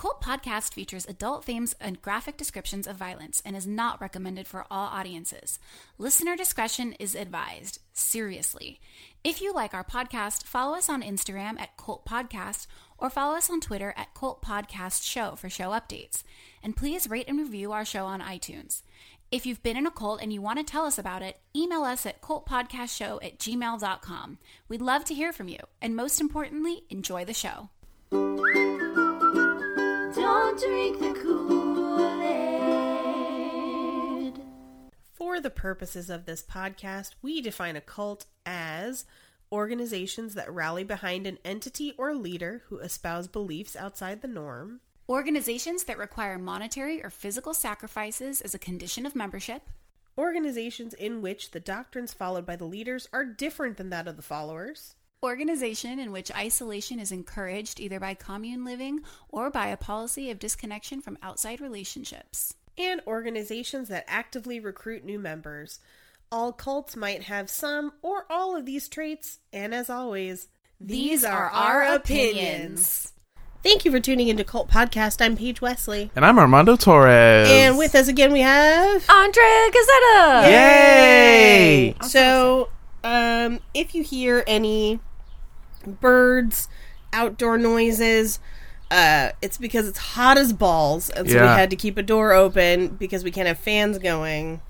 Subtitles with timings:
[0.00, 4.64] Cult Podcast features adult themes and graphic descriptions of violence and is not recommended for
[4.70, 5.58] all audiences.
[5.98, 7.80] Listener discretion is advised.
[7.92, 8.80] Seriously.
[9.22, 12.66] If you like our podcast, follow us on Instagram at Cult Podcast
[12.96, 16.22] or follow us on Twitter at Cult Podcast Show for show updates.
[16.62, 18.80] And please rate and review our show on iTunes.
[19.30, 21.82] If you've been in a cult and you want to tell us about it, email
[21.82, 24.38] us at cultpodcastshow at gmail.com.
[24.66, 25.58] We'd love to hear from you.
[25.82, 27.68] And most importantly, enjoy the show.
[30.30, 31.90] Don't drink the Kool-Aid.
[35.12, 39.06] For the purposes of this podcast, we define a cult as
[39.50, 45.82] organizations that rally behind an entity or leader who espouse beliefs outside the norm, Organizations
[45.84, 49.62] that require monetary or physical sacrifices as a condition of membership.
[50.16, 54.22] organizations in which the doctrines followed by the leaders are different than that of the
[54.22, 60.30] followers, Organization in which isolation is encouraged either by commune living or by a policy
[60.30, 62.54] of disconnection from outside relationships.
[62.78, 65.78] and organizations that actively recruit new members.
[66.32, 70.48] All cults might have some or all of these traits, and as always,
[70.80, 73.12] These are our opinions.
[73.62, 75.20] Thank you for tuning into Cult Podcast.
[75.22, 76.10] I'm Paige Wesley.
[76.16, 77.46] And I'm Armando Torres.
[77.50, 79.04] And with us again, we have.
[79.10, 80.42] Andrea Gazzetta.
[80.50, 81.94] Yay!
[82.04, 82.70] So,
[83.04, 85.00] um, if you hear any
[85.86, 86.68] birds,
[87.12, 88.38] outdoor noises,
[88.90, 92.32] uh, it's because it's hot as balls, and so we had to keep a door
[92.32, 94.60] open because we can't have fans going.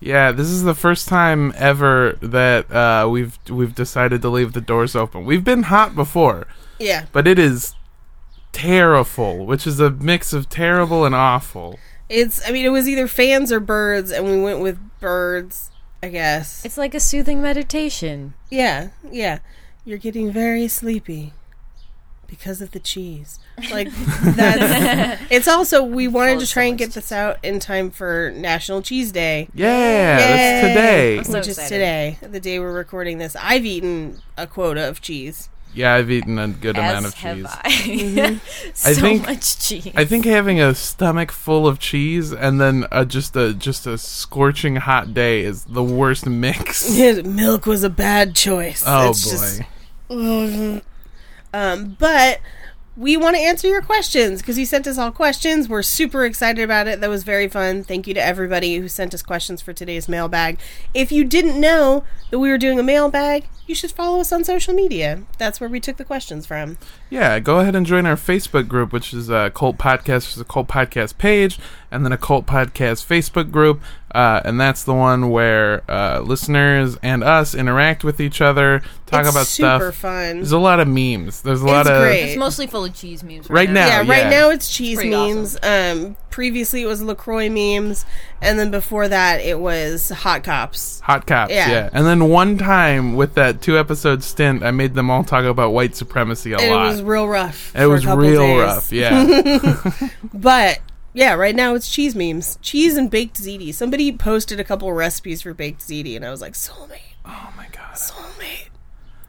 [0.00, 4.60] Yeah, this is the first time ever that uh, we've we've decided to leave the
[4.60, 5.24] doors open.
[5.24, 6.46] We've been hot before,
[6.78, 7.74] Yeah, but it is
[8.52, 11.78] terrible, which is a mix of terrible and awful.
[12.08, 12.46] it's.
[12.46, 15.70] I mean, it was either fans or birds, and we went with birds.
[16.02, 16.64] I guess.
[16.66, 18.34] It's like a soothing meditation.
[18.50, 19.38] Yeah, yeah.
[19.84, 21.32] You're getting very sleepy
[22.26, 23.38] because of the cheese.
[23.70, 23.88] Like
[24.22, 25.22] that's.
[25.30, 29.12] it's also we wanted to try and get this out in time for National Cheese
[29.12, 29.48] Day.
[29.54, 30.68] Yeah, that's Yay!
[30.68, 31.22] today.
[31.22, 33.36] so which is today, the day we're recording this.
[33.36, 35.48] I've eaten a quota of cheese.
[35.74, 38.40] Yeah, I've eaten a good amount As of have cheese.
[38.40, 38.40] I.
[38.74, 39.92] so I think- much cheese.
[39.96, 43.98] I think having a stomach full of cheese and then uh, just a just a
[43.98, 46.88] scorching hot day is the worst mix.
[47.24, 48.82] Milk was a bad choice.
[48.86, 49.30] Oh It's boy.
[49.32, 49.62] just-
[51.52, 52.40] um, but
[52.96, 55.68] we want to answer your questions because you sent us all questions.
[55.68, 57.00] We're super excited about it.
[57.00, 57.82] That was very fun.
[57.82, 60.60] Thank you to everybody who sent us questions for today's mailbag.
[60.92, 64.44] If you didn't know that we were doing a mailbag, you should follow us on
[64.44, 65.22] social media.
[65.38, 66.78] That's where we took the questions from.
[67.10, 70.04] Yeah, go ahead and join our Facebook group, which is a Cult Podcast.
[70.04, 71.58] There's a Cult Podcast page,
[71.94, 73.80] and then a Cult Podcast Facebook group,
[74.14, 79.22] uh, and that's the one where uh, listeners and us interact with each other, talk
[79.26, 79.80] It's about super stuff.
[79.80, 80.36] Super fun.
[80.36, 81.42] There's a lot of memes.
[81.42, 82.22] There's a lot It's of great.
[82.24, 83.86] it's mostly full of cheese memes Right now.
[83.86, 84.30] yeah, right yeah.
[84.30, 85.56] now it's cheese pretty memes.
[85.62, 88.04] Um, previously it was Lacroix memes,
[88.42, 91.00] and then before that it was hot cops.
[91.00, 91.52] hot cops.
[91.52, 91.68] Yeah.
[91.70, 91.90] Yeah.
[91.92, 95.72] and then one time with that two episode stint, I made them all talk about
[95.72, 96.86] white supremacy a And lot.
[96.86, 97.70] it was real rough.
[97.74, 98.60] It for a was couple real days.
[98.60, 98.92] rough.
[98.92, 100.78] Yeah, But
[101.14, 103.72] yeah, right now it's cheese memes, cheese and baked ziti.
[103.72, 107.68] Somebody posted a couple recipes for baked ziti, and I was like, soulmate, oh my
[107.72, 107.94] god.
[107.94, 108.68] soulmate.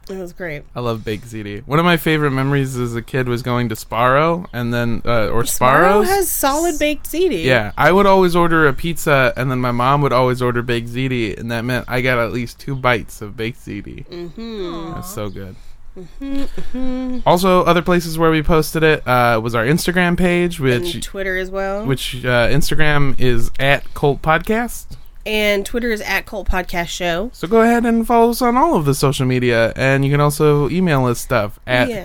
[0.09, 0.63] It was great.
[0.75, 1.65] I love baked ziti.
[1.65, 5.29] One of my favorite memories as a kid was going to Sbarro and then uh,
[5.29, 7.43] or Sbarro has solid baked ziti.
[7.43, 10.89] Yeah, I would always order a pizza, and then my mom would always order baked
[10.89, 14.05] ziti, and that meant I got at least two bites of baked ziti.
[14.07, 14.93] Mm-hmm.
[14.93, 15.55] That's so good.
[15.97, 21.03] Mm-hmm, Also, other places where we posted it uh, was our Instagram page, and which
[21.03, 21.85] Twitter as well.
[21.85, 24.97] which uh, Instagram is at Cult Podcast.
[25.25, 27.31] and Twitter is at Cult Podcast Show.
[27.33, 30.19] So go ahead and follow us on all of the social media, and you can
[30.21, 32.03] also email us stuff at Yeah.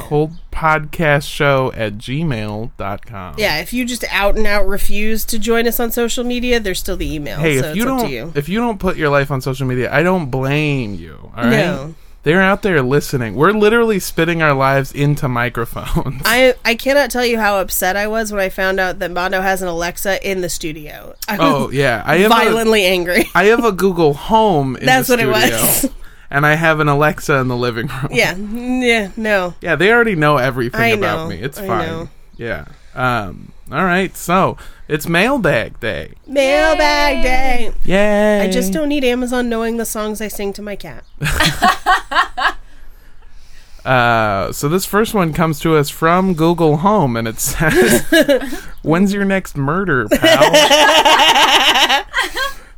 [1.20, 3.34] Show at gmail.com.
[3.38, 6.78] Yeah, if you just out and out refuse to join us on social media, there's
[6.78, 7.38] still the email.
[7.38, 8.32] Hey, so if you don't you.
[8.34, 11.18] if you don't put your life on social media, I don't blame you.
[11.36, 11.94] All right, No.
[12.22, 13.34] They're out there listening.
[13.34, 16.22] We're literally spitting our lives into microphones.
[16.24, 19.40] I I cannot tell you how upset I was when I found out that Mondo
[19.40, 21.14] has an Alexa in the studio.
[21.28, 23.24] I oh yeah, I have a, violently angry.
[23.34, 24.76] I have a Google Home.
[24.76, 25.90] In That's the what it was.
[26.30, 28.08] and I have an Alexa in the living room.
[28.10, 29.54] yeah, yeah, no.
[29.60, 31.40] Yeah, they already know everything about me.
[31.40, 31.86] It's I fine.
[31.86, 32.08] know.
[32.36, 32.66] Yeah.
[32.94, 33.52] Um.
[33.70, 34.16] All right.
[34.16, 34.56] So
[34.88, 36.14] it's mailbag day.
[36.26, 37.72] Mailbag day.
[37.84, 38.40] Yay!
[38.40, 41.04] I just don't need Amazon knowing the songs I sing to my cat.
[43.82, 48.02] Uh, so this first one comes to us from Google Home, and it says,
[48.82, 50.52] "When's your next murder, pal?"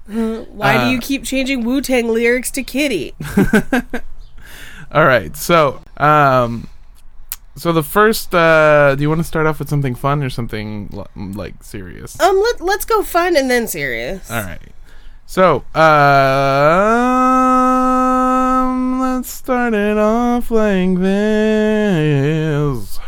[0.06, 3.14] Why Uh, do you keep changing Wu Tang lyrics to Kitty?
[4.92, 5.36] All right.
[5.36, 6.68] So, um,
[7.56, 10.88] so the first, uh, do you want to start off with something fun or something
[10.92, 12.18] l- like serious?
[12.20, 14.30] Um, let, let's go fun and then serious.
[14.30, 14.60] All right.
[15.26, 15.64] So,
[17.22, 22.98] um, let's start it off like this.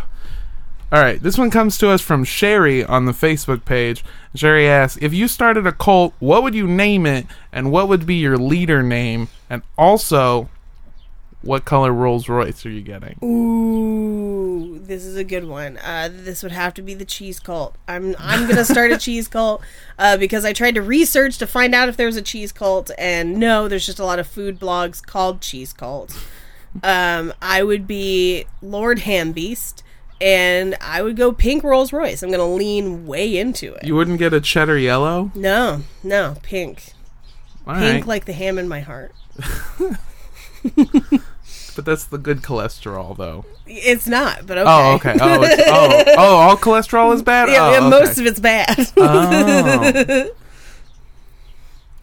[0.93, 4.05] All right, this one comes to us from Sherry on the Facebook page.
[4.35, 8.07] Sherry asks, "If you started a cult, what would you name it, and what would
[8.07, 9.29] be your leader name?
[9.51, 10.49] And also,
[11.45, 15.79] what color Rolls Royce are you getting?" Ooh, this is a good one.
[15.79, 17.77] Uh, this would have to be the cheese cult.
[17.89, 19.63] I'm I'm gonna start a cheese cult
[19.99, 22.91] uh, because I tried to research to find out if there was a cheese cult,
[22.99, 26.17] and no, there's just a lot of food blogs called cheese cult.
[26.83, 29.83] Um, I would be Lord Hambeast,
[30.21, 32.23] and I would go pink Rolls Royce.
[32.23, 33.85] I'm gonna lean way into it.
[33.85, 35.31] You wouldn't get a cheddar yellow.
[35.35, 36.93] no, no, pink,
[37.67, 39.13] All pink right, like the ham in my heart.
[41.75, 43.45] but that's the good cholesterol, though.
[43.67, 44.69] It's not, but okay.
[44.71, 45.17] Oh, okay.
[45.21, 47.49] Oh, it's, oh, oh, all cholesterol is bad.
[47.49, 47.91] Yeah, oh, yeah, okay.
[47.91, 48.75] most of it's bad.
[48.97, 50.31] Oh.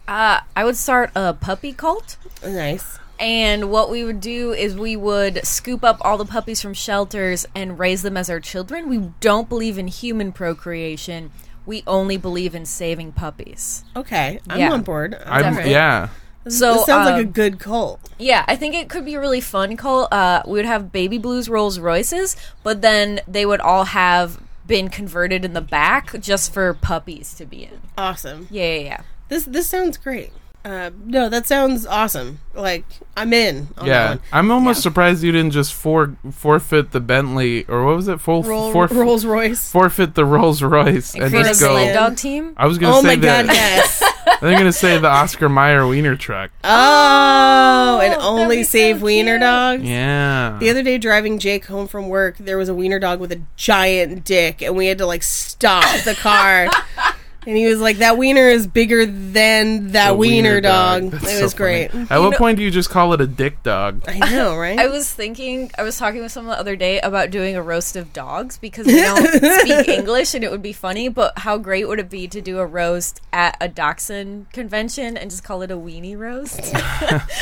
[0.08, 2.16] Uh, I would start a puppy cult.
[2.44, 2.98] nice.
[3.20, 7.46] And what we would do is we would scoop up all the puppies from shelters
[7.54, 8.88] and raise them as our children.
[8.88, 11.30] We don't believe in human procreation.
[11.64, 13.84] We only believe in saving puppies.
[13.94, 14.72] Okay, I'm Yeah.
[14.72, 15.14] on board.
[15.24, 15.70] I'm, Definitely.
[15.70, 16.08] yeah.
[16.48, 18.00] So this sounds like a um, good cult.
[18.18, 20.12] Yeah, I think it could be a really fun cult.
[20.12, 24.88] Uh, we would have baby blues Rolls Royces, but then they would all have been
[24.88, 27.80] converted in the back just for puppies to be in.
[27.96, 28.48] Awesome.
[28.50, 29.00] Yeah, yeah, yeah.
[29.28, 30.30] This this sounds great.
[30.64, 32.38] Uh, no, that sounds awesome.
[32.54, 32.84] Like
[33.16, 33.68] I'm in.
[33.78, 34.20] On that Yeah, one.
[34.32, 38.20] I'm almost surprised you didn't just for, forfeit the Bentley or what was it?
[38.20, 39.72] Full Roll, forf- Rolls Royce.
[39.72, 41.70] forfeit the Rolls Royce and, And just go.
[41.70, 41.94] sled land.
[41.94, 42.54] dog team.
[42.56, 43.46] I was gonna Oh say my that.
[43.46, 44.02] god, yes.
[44.40, 46.50] They're gonna say the Oscar Mayer Wiener truck.
[46.64, 49.82] Oh, and oh, only be so save wiener dogs.
[49.82, 50.56] Yeah.
[50.60, 53.42] The other day, driving Jake home from work, there was a wiener dog with a
[53.56, 56.68] giant dick, and we had to like stop the car.
[57.46, 61.36] and he was like, "That wiener is bigger than that The wiener, dog." That's It
[61.38, 61.88] so was funny.
[61.88, 62.10] great.
[62.10, 64.02] At what point do you just call it a dick dog?
[64.06, 64.78] I know, right?
[64.78, 67.96] I was thinking, I was talking with someone the other day about doing a roast
[67.96, 71.88] of dogs because they don't speak English and it would be funny, but how great
[71.88, 75.70] would it be to do a roast at a dachshund convention and just call it
[75.70, 76.72] a weenie roast?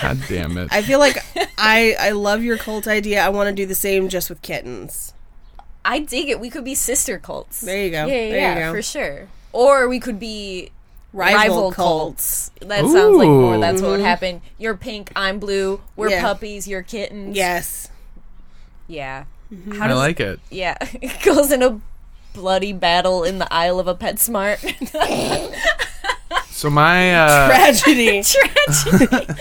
[0.00, 0.68] God damn it.
[0.70, 1.16] I feel like
[1.58, 3.24] I I love your cult idea.
[3.24, 5.12] I want to do the same just with kittens.
[5.84, 6.38] I dig it.
[6.40, 7.60] We could be sister cults.
[7.60, 8.06] There you go.
[8.06, 8.74] Yeah, yeah, There yeah, go.
[8.74, 9.28] for sure.
[9.52, 10.70] Or we could be
[11.12, 12.50] Rival, rival, cults.
[12.58, 12.68] cults.
[12.68, 13.58] That sounds like more.
[13.58, 14.40] That's what would happen.
[14.58, 15.80] You're pink, I'm blue.
[15.96, 16.22] We're Yeah.
[16.22, 16.66] puppies.
[16.66, 17.36] You're kittens.
[17.36, 17.88] Yes.
[18.88, 19.24] Yeah.
[19.52, 19.72] Mm-hmm.
[19.72, 20.40] How I does like it.
[20.50, 21.80] Yeah, it goes in a
[22.32, 24.58] bloody battle in the aisle of a PetSmart.
[26.62, 29.34] So my uh, Tragedy Tragedy.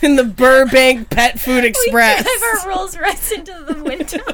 [0.02, 2.24] in the Burbank Pet Food Express.
[2.24, 4.24] We drive our Rolls Royce into the window.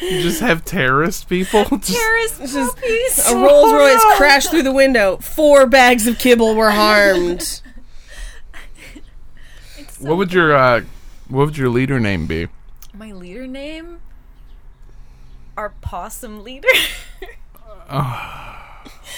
[0.00, 1.64] you just have terrorist people.
[1.80, 3.28] Just- Terrorist puppies.
[3.28, 5.16] A Rolls Royce crashed through the window.
[5.16, 7.60] Four bags of kibble were harmed.
[9.98, 10.82] what would your uh,
[11.26, 12.46] what would your leader name be?
[12.94, 13.98] My leader name?
[15.56, 16.68] Our possum leader.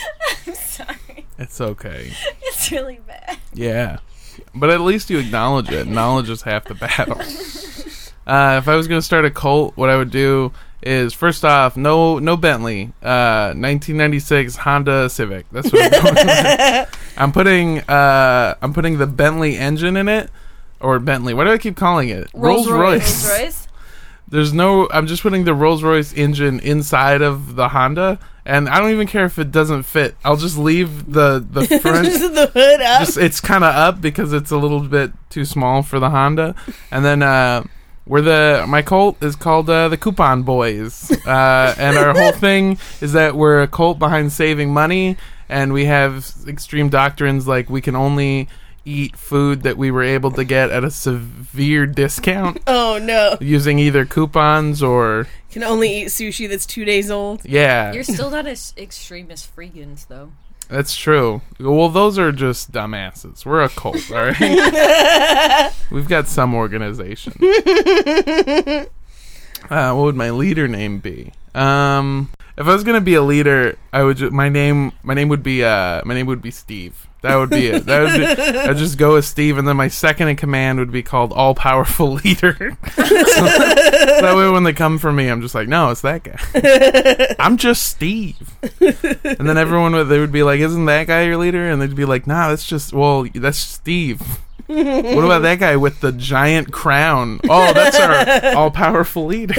[0.46, 1.26] I'm sorry.
[1.38, 2.12] It's okay.
[2.42, 3.38] It's really bad.
[3.54, 3.98] Yeah,
[4.54, 5.86] but at least you acknowledge it.
[5.86, 7.20] Knowledge is half the battle.
[8.28, 10.52] Uh, if I was going to start a cult, what I would do
[10.82, 15.46] is first off, no, no Bentley, uh, 1996 Honda Civic.
[15.50, 16.98] That's what I'm going with.
[17.16, 20.28] I'm putting, uh, I'm putting the Bentley engine in it,
[20.78, 21.32] or Bentley.
[21.32, 22.28] What do I keep calling it?
[22.34, 23.26] Rolls Royce.
[23.26, 23.67] Rolls Royce.
[24.30, 24.88] There's no.
[24.90, 29.06] I'm just putting the Rolls Royce engine inside of the Honda, and I don't even
[29.06, 30.16] care if it doesn't fit.
[30.24, 32.04] I'll just leave the the front.
[32.06, 33.00] Just the hood up.
[33.00, 36.54] just it's kind of up because it's a little bit too small for the Honda.
[36.90, 37.64] And then uh
[38.06, 42.78] we're the my cult is called uh, the Coupon Boys, uh, and our whole thing
[43.02, 45.18] is that we're a cult behind saving money,
[45.48, 48.48] and we have extreme doctrines like we can only
[48.88, 53.36] eat food that we were able to get at a severe discount oh no.
[53.40, 57.44] using either coupons or Can only eat sushi that's two days old.
[57.44, 60.32] yeah You're still not as extremist freegans, though.
[60.68, 61.40] That's true.
[61.58, 63.46] Well, those are just dumbasses.
[63.46, 65.72] We're a cult, all right?
[65.90, 67.32] We've got some organization.
[67.42, 68.84] uh,
[69.94, 71.32] what would my leader name be?
[71.54, 74.18] Um, if I was gonna be a leader, I would.
[74.18, 75.64] Ju- my name, my name would be.
[75.64, 77.07] Uh, my name would be Steve.
[77.22, 77.84] That would be it.
[77.86, 80.92] That would be, I'd just go with Steve, and then my second in command would
[80.92, 82.76] be called All Powerful Leader.
[82.94, 87.34] so, that way, when they come for me, I'm just like, no, it's that guy.
[87.40, 88.56] I'm just Steve.
[88.80, 91.94] And then everyone would they would be like, "Isn't that guy your leader?" And they'd
[91.96, 94.22] be like, "Nah, that's just well, that's Steve."
[94.68, 97.40] what about that guy with the giant crown?
[97.48, 99.54] Oh, that's our all powerful leader.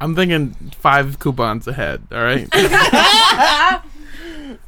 [0.00, 2.02] I'm thinking five coupons ahead.
[2.12, 2.48] All right.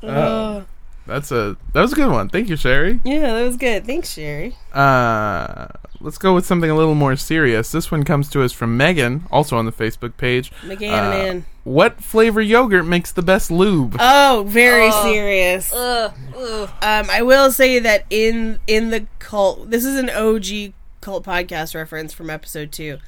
[0.03, 0.63] Uh,
[1.07, 2.29] that's a that was a good one.
[2.29, 3.01] Thank you, Sherry.
[3.05, 3.85] Yeah, that was good.
[3.87, 4.57] Thanks, Sherry.
[4.73, 5.67] Uh,
[6.01, 7.73] let's go with something a little more serious.
[7.73, 10.53] This one comes to us from Megan, also on the Facebook page.
[10.65, 11.47] Megan, Uh, man.
[11.65, 13.97] What flavor yogurt makes the best lube?
[14.01, 15.03] Oh, very Oh.
[15.03, 15.73] serious.
[15.73, 16.69] Ugh, ugh.
[16.83, 21.75] Um, I will say that in in the cult, this is an OG cult podcast
[21.75, 22.99] reference from episode two.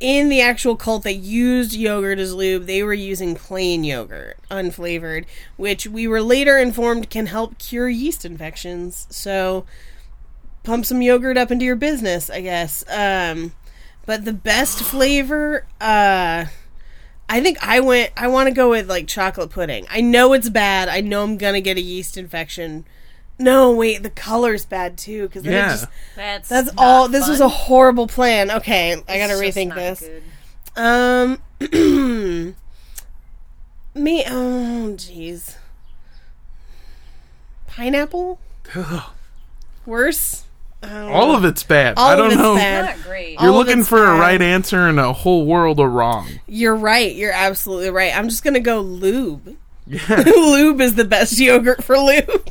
[0.00, 5.26] In the actual cult that used yogurt as lube, they were using plain yogurt, unflavored,
[5.58, 9.06] which we were later informed can help cure yeast infections.
[9.10, 9.66] So,
[10.62, 12.82] pump some yogurt up into your business, I guess.
[12.88, 13.52] Um,
[14.06, 16.46] but the best flavor, uh,
[17.28, 18.12] I think I went.
[18.16, 19.86] I want to go with like chocolate pudding.
[19.90, 20.88] I know it's bad.
[20.88, 22.86] I know I'm gonna get a yeast infection.
[23.40, 25.26] No, wait, the color's bad too.
[25.26, 25.68] Because Yeah.
[25.70, 27.08] just, That's that's not all.
[27.08, 28.50] This was a horrible plan.
[28.50, 30.00] Okay, I gotta It's just rethink not this.
[30.00, 30.22] good.
[30.76, 31.38] Um,
[33.94, 34.24] me.
[34.26, 35.56] Oh, jeez.
[37.66, 38.38] Pineapple.
[39.86, 40.44] Worse.
[40.82, 41.08] I know.
[41.12, 41.94] All of it's bad.
[41.98, 42.54] All I don't it's know.
[42.54, 42.96] bad.
[42.96, 43.32] Not great.
[43.40, 46.28] You're all looking it's for a right answer and a whole world of wrong.
[46.46, 47.14] You're right.
[47.14, 48.16] You're absolutely right.
[48.16, 49.56] I'm just gonna go lube.
[49.86, 50.22] Yeah.
[50.36, 52.48] lube is the best yogurt for lube.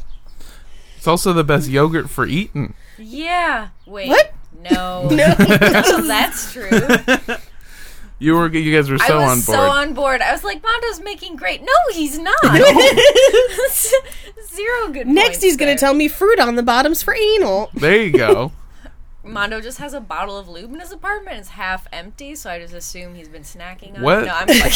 [0.99, 2.73] It's also the best yogurt for eating.
[2.97, 3.69] Yeah.
[3.87, 4.09] Wait.
[4.09, 4.33] What?
[4.69, 5.07] No.
[5.09, 5.15] no.
[6.07, 6.69] that's true.
[8.21, 9.57] You were you guys were so I on was board.
[9.57, 10.21] so on board.
[10.21, 11.61] I was like, Mondo's making great.
[11.61, 12.35] No, he's not.
[14.53, 15.07] Zero good.
[15.07, 17.69] Next, he's gonna tell me fruit on the bottoms for anal.
[17.73, 18.51] there you go.
[19.23, 21.37] Mondo just has a bottle of lube in his apartment.
[21.37, 24.01] It's half empty, so I just assume he's been snacking on.
[24.01, 24.23] What?
[24.23, 24.25] it.
[24.25, 24.73] No, I'm like,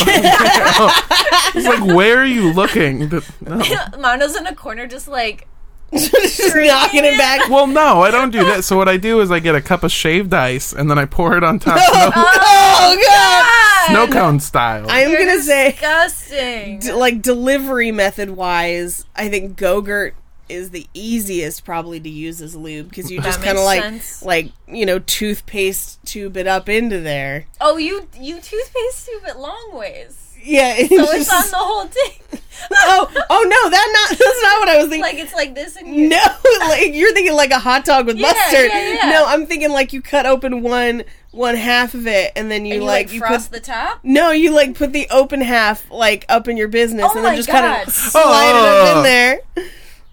[1.56, 3.10] It's like where are you looking?
[3.10, 3.62] Th- No.
[4.00, 5.48] Mondo's in a corner, just like
[5.93, 7.50] just knocking it back.
[7.50, 8.63] Well, no, I don't do that.
[8.63, 11.05] So what I do is I get a cup of shaved ice and then I
[11.05, 13.89] pour it on top, oh, snow, Oh god!
[13.91, 14.85] snow cone style.
[14.89, 16.79] I'm You're gonna say, disgusting.
[16.79, 20.13] d- like delivery method wise, I think Gogurt
[20.50, 24.23] is the easiest probably to use as lube because you just kind of like sense.
[24.23, 27.45] like you know toothpaste tube it up into there.
[27.62, 32.12] oh, you you toothpaste tube it long ways, Yeah, so it's on the whole thing.
[32.71, 35.01] oh oh no, that not that's not what I was thinking.
[35.01, 36.17] like it's like this, and you, No,
[36.59, 38.71] like you're thinking like a hot dog with Yeah, mustard.
[38.71, 39.09] yeah, yeah.
[39.12, 42.73] No, I'm thinking like you cut open one one half of it and then you,
[42.75, 44.00] and you like, like, you frost put the top.
[44.03, 47.35] no, you like put the open half like up in your business Oh and then
[47.35, 48.97] just kind of slide it up Oh.
[48.97, 49.39] in there.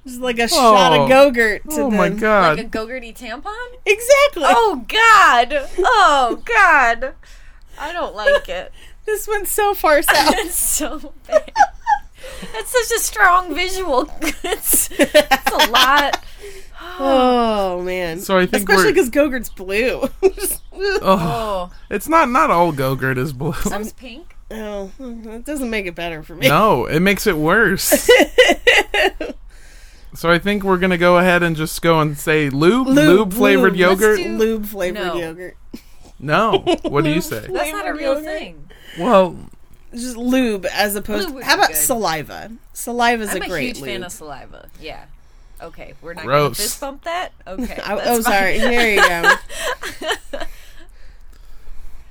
[0.07, 1.05] Just like a shot Oh.
[1.05, 2.57] of Gogurt to oh my god.
[2.57, 3.55] Like a Gogurty tampon?
[3.85, 4.45] Exactly.
[4.47, 5.69] Oh God!
[5.79, 7.15] Oh God!
[7.79, 8.73] I don't like it.
[9.07, 10.35] This went so far south.
[10.39, 11.51] It's so bad.
[12.53, 14.09] That's such a strong visual.
[14.43, 16.23] It's, it's a lot.
[16.99, 18.21] oh man.
[18.21, 20.09] So I think especially because Gogurt's blue.
[20.73, 23.53] Oh, Oh, it's not not all Gogurt is blue.
[23.53, 24.35] some's pink.
[24.51, 26.49] oh, it doesn't make it better for me.
[26.49, 28.09] No, it makes it worse.
[30.15, 33.33] so I think we're gonna go ahead and just go and say lube, lube, Lube,
[33.33, 33.81] flavored lube.
[33.81, 34.19] yogurt.
[34.19, 35.15] Let's do- Lube flavored No.
[35.17, 35.57] yogurt.
[36.19, 37.47] no, what do you say?
[37.49, 38.25] That's not a real yogurt?
[38.25, 38.70] thing.
[38.99, 39.37] Well,
[39.93, 41.27] Just lube as opposed.
[41.27, 41.77] Lube would how about good.
[41.77, 42.51] saliva?
[42.75, 43.43] Saliva's a great one.
[43.43, 43.89] I'm a a, great huge lube.
[43.89, 44.69] fan of saliva.
[44.81, 45.05] Yeah.
[45.63, 46.43] Okay, we're not Gross.
[46.43, 47.33] gonna fist bump that.
[47.47, 47.79] Okay.
[47.85, 48.23] I, that's oh, fine.
[48.23, 48.59] sorry.
[48.59, 50.39] There you go.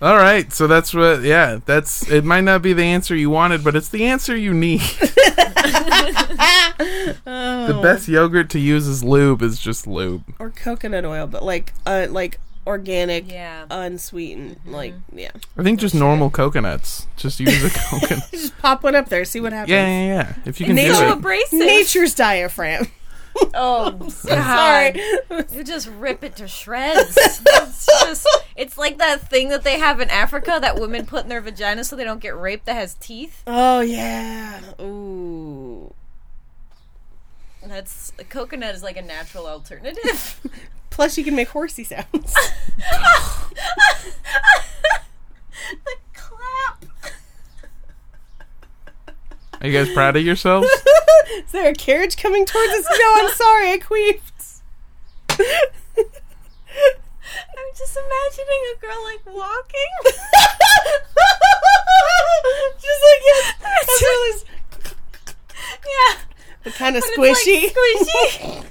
[0.07, 0.53] all right.
[0.53, 1.23] So that's what.
[1.23, 2.09] Yeah, that's.
[2.09, 4.81] It might not be the answer you wanted, but it's the answer you need.
[6.79, 10.23] The best yogurt to use as lube is just lube.
[10.39, 13.65] or coconut oil, but like uh, like organic, Yeah.
[13.69, 14.55] unsweetened.
[14.59, 14.73] Mm-hmm.
[14.73, 17.07] Like yeah, I think just normal coconuts.
[17.17, 18.23] Just use a coconut.
[18.31, 19.71] just pop one up there, see what happens.
[19.71, 20.33] Yeah, yeah, yeah.
[20.45, 21.11] If you can Nature- do it.
[21.11, 21.59] abrasive.
[21.59, 22.87] Nature's diaphragm.
[23.53, 24.11] Oh, God.
[24.11, 25.01] Sorry.
[25.53, 27.15] You just rip it to shreds.
[27.15, 31.29] It's just, it's like that thing that they have in Africa that women put in
[31.29, 33.43] their vagina so they don't get raped that has teeth.
[33.47, 34.59] Oh yeah.
[34.81, 35.93] Ooh.
[37.65, 40.41] That's a coconut is like a natural alternative.
[40.99, 42.05] Plus, you can make horsey sounds.
[42.11, 42.33] the
[46.13, 46.83] clap.
[49.61, 50.67] Are you guys proud of yourselves?
[51.37, 52.85] Is there a carriage coming towards us?
[52.99, 54.59] No, I'm sorry, I queefed.
[55.39, 55.39] I'm
[57.77, 59.91] just imagining a girl like walking.
[62.75, 64.43] Just like yeah, that's really
[65.61, 66.17] yeah.
[66.65, 67.61] but kind of But it's, squishy.
[67.63, 68.69] like, squishy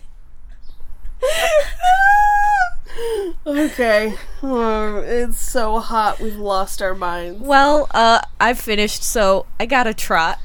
[3.47, 4.15] okay.
[4.43, 6.21] Oh, it's so hot.
[6.21, 7.41] We've lost our minds.
[7.41, 10.39] Well, uh, I finished, so I got a trot.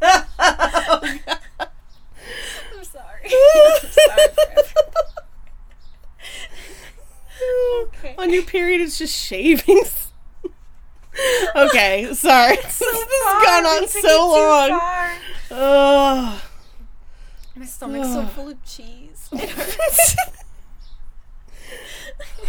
[0.00, 1.18] I'm
[2.84, 3.32] sorry.
[8.18, 10.11] On your period, it's just shavings
[11.56, 12.56] okay, sorry.
[12.62, 14.30] this has gone on so
[15.50, 16.40] long.
[17.54, 19.28] My stomach's so full of cheese.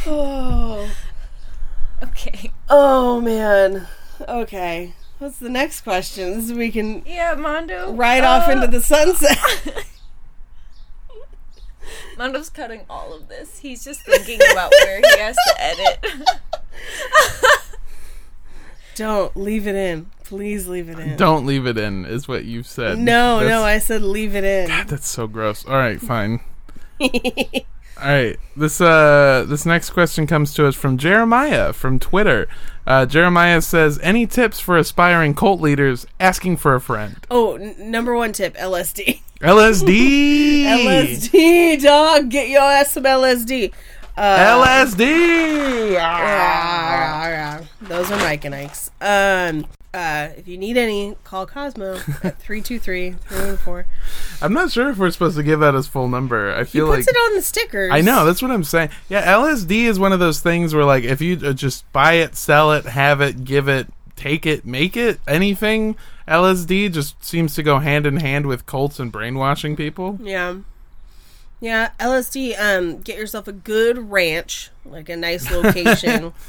[0.07, 0.89] oh.
[2.03, 2.51] okay.
[2.69, 3.87] Oh man.
[4.27, 4.93] Okay.
[5.19, 6.41] What's the next question?
[6.41, 7.93] So we can Yeah, Mondo.
[7.93, 9.37] ride off into the uh, sunset.
[12.17, 13.59] Mondo's cutting all of this.
[13.59, 16.05] He's just thinking about where he has to edit.
[18.95, 20.07] Don't leave it in.
[20.23, 21.15] Please leave it in.
[21.17, 22.97] Don't leave it in, is what you've said.
[22.97, 24.69] No, That's- no, I said leave it in.
[24.87, 25.65] That's so gross.
[25.65, 26.39] All right, fine.
[27.01, 32.47] All right, this uh, this next question comes to us from Jeremiah from Twitter.
[32.87, 37.75] Uh, Jeremiah says, "Any tips for aspiring cult leaders asking for a friend?" Oh, n-
[37.79, 39.21] number one tip: LSD.
[39.41, 40.63] LSD.
[40.63, 42.29] LSD, dog.
[42.29, 43.71] Get your ass some LSD.
[44.15, 45.97] Uh, LSD.
[45.99, 48.91] ah, Ah, ah, Those are Mike and Ike's.
[49.01, 51.93] Um, uh, if you need any, call Cosmo
[52.23, 53.85] at 323-314.
[54.41, 56.53] I'm not sure if we're supposed to give out his full number.
[56.53, 57.91] I feel like He puts like it on the stickers.
[57.93, 58.89] I know that's what I'm saying.
[59.09, 62.35] Yeah, LSD is one of those things where like if you uh, just buy it,
[62.35, 65.95] sell it, have it, give it, take it, make it, anything,
[66.27, 70.17] LSD just seems to go hand in hand with cults and brainwashing people.
[70.21, 70.57] Yeah.
[71.63, 76.33] Yeah, LSD, um, get yourself a good ranch, like a nice location.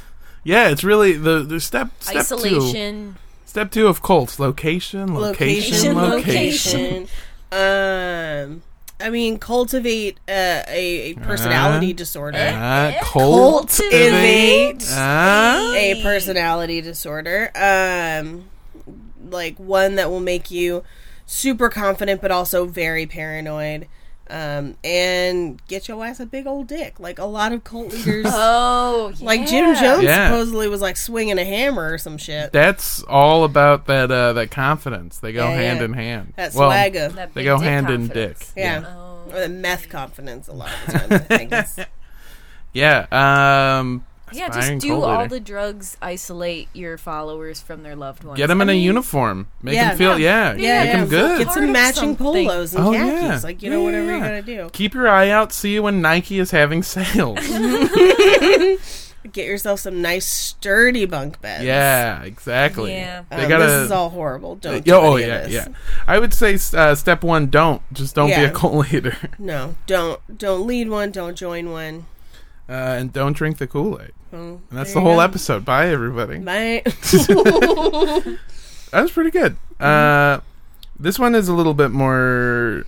[0.46, 2.34] Yeah, it's really the the step step two.
[2.34, 3.16] Isolation.
[3.46, 7.06] Step two of cults: location, location, location.
[7.06, 7.08] location.
[7.52, 8.62] Um,
[9.00, 12.38] I mean, cultivate uh, a, a personality Uh, disorder.
[12.38, 14.80] Uh, Cultivate.
[14.80, 14.90] cultivate.
[14.90, 17.50] Uh, a personality disorder.
[17.54, 18.44] Um,
[19.30, 20.82] like one that will make you
[21.26, 23.86] super confident, but also very paranoid.
[24.30, 28.24] Um, and get your ass a big old dick, like a lot of cult leaders.
[28.30, 29.24] Oh, yeah.
[29.26, 30.28] Like Jim Jones Yeah.
[30.30, 32.50] supposedly was like swinging a hammer or some shit.
[32.52, 35.18] that's all about that uh, that confidence.
[35.18, 35.84] They go Yeah, hand yeah.
[35.84, 36.32] in hand.
[36.36, 37.08] That Well, swagger.
[37.10, 38.38] That They go dick hand in dick.
[38.56, 38.84] yeah.
[38.86, 39.24] Oh.
[39.30, 41.12] Or the meth confidence a lot of the time.
[41.12, 41.18] I
[41.62, 41.88] think
[42.72, 43.06] Yeah.
[43.78, 44.04] Um.
[44.34, 45.28] Yeah, aspiring just do all leader.
[45.34, 45.96] the drugs.
[46.02, 48.36] Isolate your followers from their loved ones.
[48.36, 49.46] Get them in I a mean, uniform.
[49.62, 49.88] Make Yeah.
[49.90, 50.48] them feel yeah.
[50.54, 50.96] yeah, make yeah.
[50.98, 51.38] them good.
[51.44, 52.16] Get some matching something.
[52.46, 53.22] polos and Oh, khakis.
[53.22, 53.40] yeah.
[53.42, 54.14] Like, you know, Yeah, whatever yeah.
[54.16, 54.70] you gotta do.
[54.72, 55.52] Keep your eye out.
[55.52, 57.38] See when Nike is having sales.
[59.32, 61.64] Get yourself some nice sturdy bunk beds.
[61.64, 62.92] yeah, exactly.
[62.92, 63.22] Yeah.
[63.30, 63.64] They Um, gotta.
[63.64, 64.56] this is all horrible.
[64.56, 64.74] Don't.
[64.76, 65.52] Uh, do oh any of yeah, this.
[65.52, 65.68] yeah.
[66.06, 68.42] I would say uh, step one: don't just don't be Yeah.
[68.42, 71.10] a cult leader, No, don't don't lead one.
[71.10, 72.04] Don't join one.
[72.68, 74.12] uh, and don't drink the Kool Aid.
[74.34, 75.20] Well, And that's the whole go.
[75.20, 75.64] episode.
[75.64, 76.38] Bye, everybody.
[76.38, 76.82] Bye.
[78.90, 79.56] That was pretty good.
[79.80, 80.38] Uh,
[81.00, 82.84] this one is a little bit more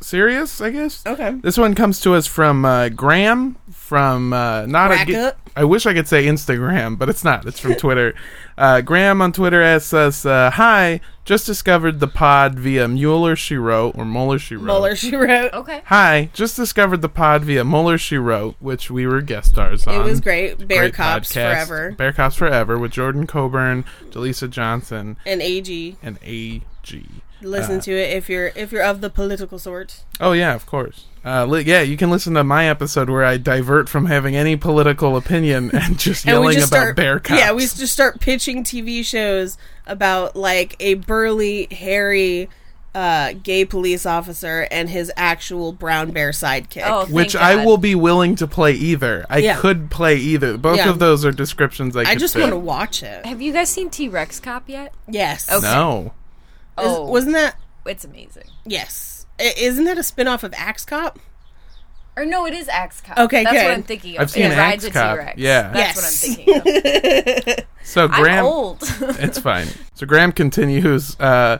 [0.00, 1.04] serious, I guess.
[1.06, 1.32] okay.
[1.42, 5.28] This one comes to us from uh, Graham from uh, not Crack a.
[5.28, 5.36] up.
[5.56, 7.44] I wish I could say Instagram, but it's not.
[7.44, 8.14] It's from Twitter.
[8.56, 13.56] Uh, Graham on Twitter asks us, uh, "Hi, just discovered the pod via Mueller She
[13.56, 14.64] Wrote or Mueller She Wrote.
[14.66, 15.52] Muller, she wrote.
[15.52, 15.82] Okay.
[15.86, 19.94] Hi, just discovered the pod via Mueller She Wrote, which we were guest stars on.
[19.94, 20.66] It was great.
[20.68, 21.34] Bear Great Cops podcast.
[21.66, 21.90] forever.
[21.92, 25.96] Bear Cops Forever with Jordan Coburn, Jaleesa Johnson, And AG.
[26.02, 26.62] and AG.
[27.42, 30.02] Listen Uh, to it if you're if you're of the political sort.
[30.20, 31.04] Oh yeah, of course.
[31.24, 34.56] Uh, li- yeah, you can listen to my episode where I divert from having any
[34.56, 37.38] political opinion and just And we yelling just about start bear cops.
[37.40, 42.48] Yeah, we just start pitching TV shows about like a burly, hairy
[42.94, 46.82] uh, gay police officer and his actual brown bear sidekick.
[46.84, 49.24] Oh, thank which I will be willing to play either.
[49.30, 49.56] I Yeah.
[49.58, 50.56] could play either.
[50.58, 50.88] Both Yeah.
[50.90, 52.40] of those are descriptions I, I could just fit.
[52.40, 53.24] want to watch it.
[53.26, 54.92] Have you guys seen T Rex Cop yet?
[55.06, 55.48] Yes.
[55.50, 55.60] Okay.
[55.66, 56.12] No.
[56.82, 57.56] Is- Oh, wasn't that?
[57.86, 58.44] it's amazing.
[58.64, 59.26] Yes.
[59.38, 61.18] I- Isn't that a spin-off of Axe Cop?
[62.16, 63.16] Or no, it is Axe Cop.
[63.18, 63.64] Okay, that's good.
[63.64, 64.22] what I'm thinking of.
[64.22, 65.16] I've seen it Axe Cop.
[65.18, 65.38] T-Rex.
[65.38, 65.70] Yeah.
[65.72, 66.46] that's Yes.
[66.46, 66.62] what I'm
[67.34, 67.64] thinking of.
[67.84, 68.82] So I'm Graham old.
[69.18, 69.68] It's fine.
[69.94, 71.58] So Graham continues, uh,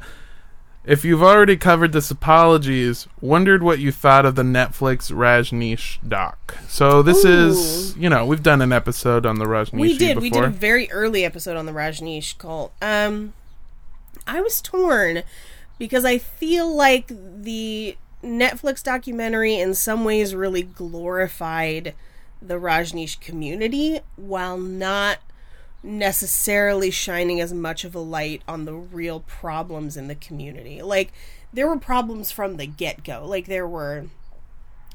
[0.84, 6.56] if you've already covered this apologies, wondered what you thought of the Netflix Rajneesh doc.
[6.68, 10.18] So this is, you know, we've done an episode on the Rajneesh we did.
[10.20, 12.72] We did a very early episode on the Rajneesh cult.
[12.80, 13.34] Um,
[14.26, 15.22] I was torn
[15.78, 21.94] because I feel like the Netflix documentary in some ways really glorified
[22.42, 25.18] the Rajneesh community while not
[25.82, 30.82] necessarily shining as much of a light on the real problems in the community.
[30.82, 31.12] Like
[31.52, 33.26] there were problems from the get-go.
[33.26, 34.06] Like there were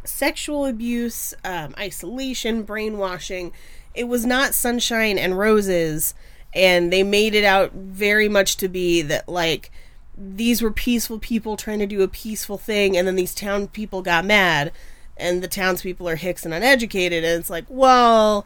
[0.03, 3.51] sexual abuse, um, isolation, brainwashing.
[3.93, 6.13] It was not sunshine and roses,
[6.55, 9.71] and they made it out very much to be that like
[10.17, 14.01] these were peaceful people trying to do a peaceful thing, and then these town people
[14.01, 14.71] got mad,
[15.17, 18.45] and the townspeople are hicks and uneducated, and it's like, well,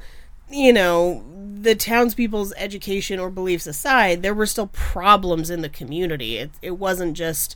[0.50, 1.24] you know,
[1.62, 6.38] the townspeople's education or beliefs aside, there were still problems in the community.
[6.38, 7.56] It, it wasn't just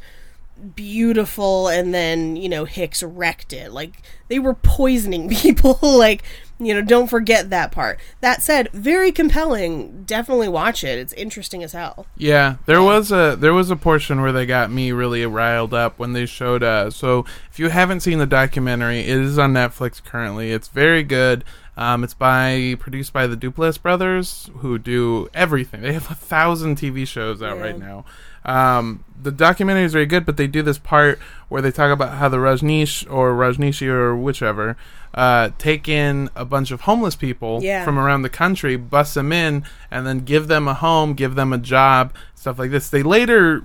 [0.76, 3.72] beautiful and then, you know, Hicks wrecked it.
[3.72, 5.80] Like, they were poisoning people.
[5.82, 6.24] like,
[6.66, 8.00] you know, don't forget that part.
[8.22, 10.04] That said, very compelling.
[10.04, 10.98] Definitely watch it.
[10.98, 12.06] It's interesting as hell.
[12.18, 16.00] Yeah, there was a there was a portion where they got me really riled up
[16.00, 20.04] when they showed uh so if you haven't seen the documentary, it is on Netflix
[20.04, 20.52] currently.
[20.52, 21.44] It's very good.
[21.76, 25.82] Um, it's by produced by the Duplass brothers who do everything.
[25.82, 28.06] They have a thousand TV shows out right now.
[28.46, 32.18] Um, the documentary is very good, but they do this part where they talk about
[32.18, 34.76] how the Rajneesh or Rajneeshi or whichever
[35.14, 37.86] uh, take in a bunch of homeless people Yeah.
[37.86, 41.54] from around the country, bust them in, and then give them a home, give them
[41.54, 42.90] a job, stuff like this.
[42.90, 43.64] They later,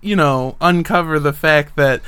[0.00, 2.02] you know, uncover the fact that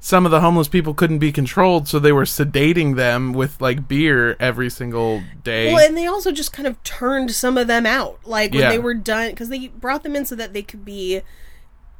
[0.00, 3.88] some of the homeless people couldn't be controlled, so they were sedating them with like
[3.88, 5.72] beer every single day.
[5.72, 8.18] Well, and they also just kind of turned some of them out.
[8.26, 8.68] Like when Yeah.
[8.70, 11.22] they were done, because they brought them in so that they could be.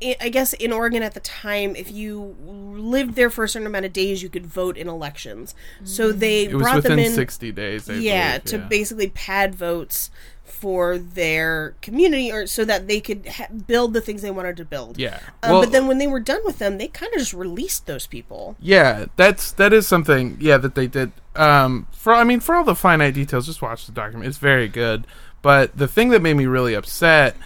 [0.03, 3.67] I I guess in Oregon at the time, if you lived there for a certain
[3.67, 5.55] amount of days, you could vote in elections.
[5.85, 7.89] So they it brought them in, 60 days.
[7.89, 10.11] I yeah, believe, to basically pad votes
[10.45, 14.65] for their community, or so that they could ha- build the things they wanted to
[14.65, 14.99] build.
[14.99, 15.19] Yeah.
[15.43, 17.87] Um, Well- but then when they were done with them, they kind of just released
[17.87, 18.57] those people.
[18.61, 20.37] Yeah, that's that is something.
[20.41, 21.13] Yeah, that they did.
[21.35, 24.29] Um, for I mean, for all the finite details, just watch the document.
[24.29, 25.07] It's very good.
[25.43, 27.37] But the thing that made me really upset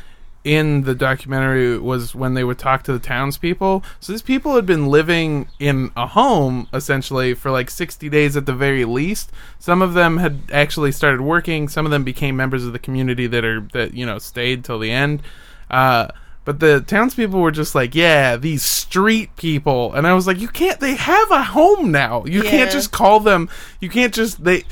[0.48, 3.84] in the documentary was when they would talk to the townspeople.
[4.00, 8.46] So these people had been living in a home essentially for like 60 days at
[8.46, 9.30] the very least.
[9.58, 11.68] Some of them had actually started working.
[11.68, 14.78] Some of them became members of the community that are that you know stayed till
[14.78, 15.22] the end.
[15.70, 16.08] Uh,
[16.46, 19.92] but the townspeople were just like, yeah, these street people.
[19.92, 22.24] And I was like, you can't, they have a home now.
[22.24, 22.50] You Yeah.
[22.50, 24.64] can't just call them, you can't just, they,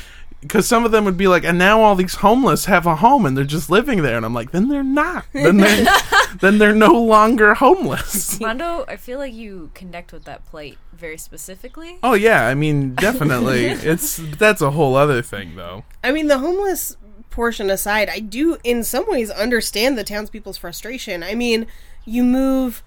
[0.46, 3.26] because some of them would be like, and now all these homeless have a home
[3.26, 4.16] and they're just living there.
[4.16, 5.26] And I'm like, then they're not.
[5.32, 5.86] Then they're,
[6.40, 8.40] then they're no longer homeless.
[8.40, 11.98] Mondo, I feel like you connect with that plight very specifically.
[12.02, 12.46] Oh, yeah.
[12.46, 13.66] I mean, definitely.
[13.66, 15.84] it's, that's a whole other thing, though.
[16.04, 16.96] I mean, the homeless
[17.30, 21.22] portion aside, I do in some ways understand the townspeople's frustration.
[21.22, 21.66] I mean,
[22.04, 22.82] you move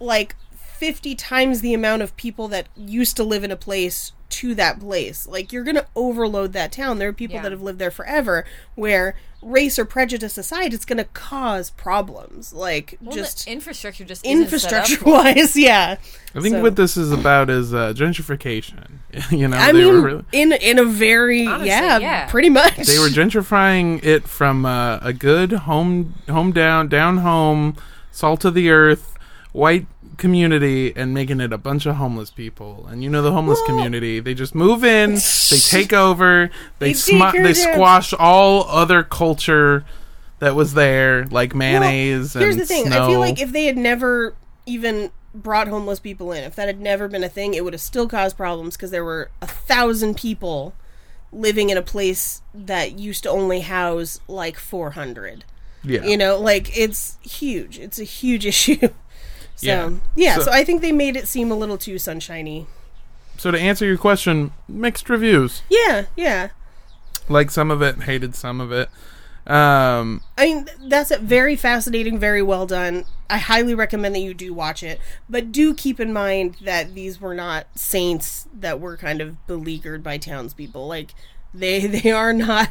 [0.00, 0.36] like
[0.84, 4.80] 50 times the amount of people that used to live in a place to that
[4.80, 5.26] place.
[5.26, 6.98] Like, you're going to overload that town.
[6.98, 7.42] There are people Yeah.
[7.42, 8.44] that have lived there forever
[8.74, 12.52] where race or prejudice aside, it's going to cause problems.
[12.52, 15.36] Like, Well, just infrastructure just isn't set up infrastructure for it.
[15.36, 15.96] wise, yeah.
[16.34, 18.84] I think So- what this is about is uh, gentrification.
[19.30, 22.26] you know, I they mean, were really, in in a very Honestly, yeah, yeah.
[22.26, 22.76] pretty much.
[22.76, 27.76] they were gentrifying it from uh, a good home home down down home
[28.10, 29.12] salt of the earth
[29.52, 29.86] white
[30.18, 34.20] community and making it a bunch of homeless people and you know the homeless community
[34.20, 35.14] they just move in
[35.50, 39.84] they take over they They her they squash all other culture
[40.40, 42.86] that was there like mayonnaise Well, here's and the thing.
[42.86, 43.04] snow.
[43.04, 44.34] I feel like if they had never
[44.66, 47.80] even brought homeless people in, if that had never been a thing, it would have
[47.80, 50.74] still caused problems because there were a thousand people
[51.32, 55.44] living in a place that used to only house like 400.
[55.82, 57.78] yeah You know, like it's huge.
[57.78, 58.88] It's a huge issue.
[59.56, 59.90] So, Yeah.
[60.16, 62.66] yeah, So- so, I think they made it seem a little too sunshiny.
[63.36, 66.48] so to answer your question mixed reviews Yeah, yeah.
[67.28, 68.88] like some of it hated some of it
[69.46, 73.04] um I mean, that's a very fascinating, very well done.
[73.28, 77.20] I highly recommend that you do watch it, but do keep in mind that these
[77.20, 80.86] were not saints that were kind of beleaguered by townspeople.
[80.88, 81.14] Like
[81.52, 82.70] they they are not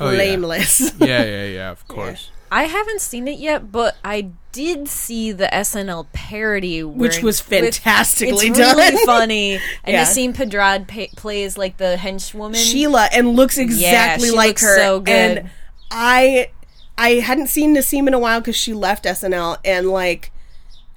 [0.00, 0.92] Oh, blameless.
[0.98, 5.46] yeah yeah yeah of course I haven't seen it yet, but I did see the
[5.52, 8.76] SNL parody, Which was with- fantastically it's done.
[8.76, 10.04] really funny, and Yeah.
[10.04, 12.56] Nasim Pedrad pa- plays like the henchwoman.
[12.56, 14.76] Sheila and looks exactly she like looks her.
[14.76, 15.38] so good.
[15.38, 15.50] And
[15.90, 16.50] I
[16.98, 20.30] I hadn't seen Nasim in a while because she left SNL and like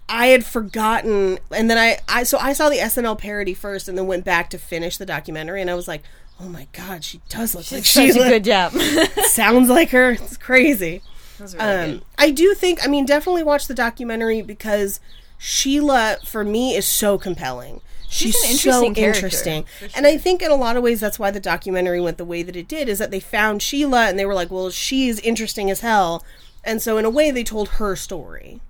[0.09, 3.97] I had forgotten and then I, I so I saw the SNL parody first and
[3.97, 6.03] then went back to finish the documentary and I was like,
[6.41, 8.73] Oh my god, she does look like Such a good job.
[9.27, 10.11] Sounds like her.
[10.11, 11.01] It's crazy.
[11.39, 12.01] Really Um.
[12.17, 14.99] I do think, I mean, definitely watch the documentary because
[15.37, 17.81] Sheila, for me, is so compelling.
[18.09, 19.65] She's, an so interesting character, interesting.
[19.95, 22.43] And I think in a lot of ways that's why the documentary went the way
[22.43, 25.71] that it did, is that they found Sheila and they were like, well, she's interesting
[25.71, 26.23] as hell.
[26.63, 28.61] And so in a way they told her story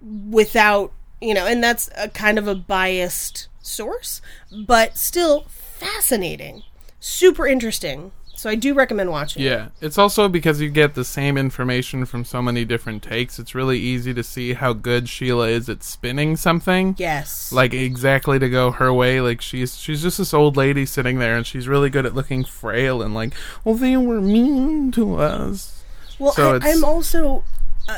[0.00, 4.22] without, you know, and that's a kind of a biased source,
[4.64, 6.62] but still fascinating.
[7.00, 8.12] Super interesting.
[8.38, 9.42] So I do recommend watching.
[9.42, 9.46] it.
[9.46, 13.40] Yeah, it's also because you get the same information from so many different takes.
[13.40, 16.94] It's really easy to see how good Sheila is at spinning something.
[16.98, 17.50] Yes.
[17.50, 19.20] Like exactly to go her way.
[19.20, 22.44] Like she's she's just this old lady sitting there, and she's really good at looking
[22.44, 25.82] frail and like, well, they were mean to us.
[26.20, 27.42] Well, So I, I'm also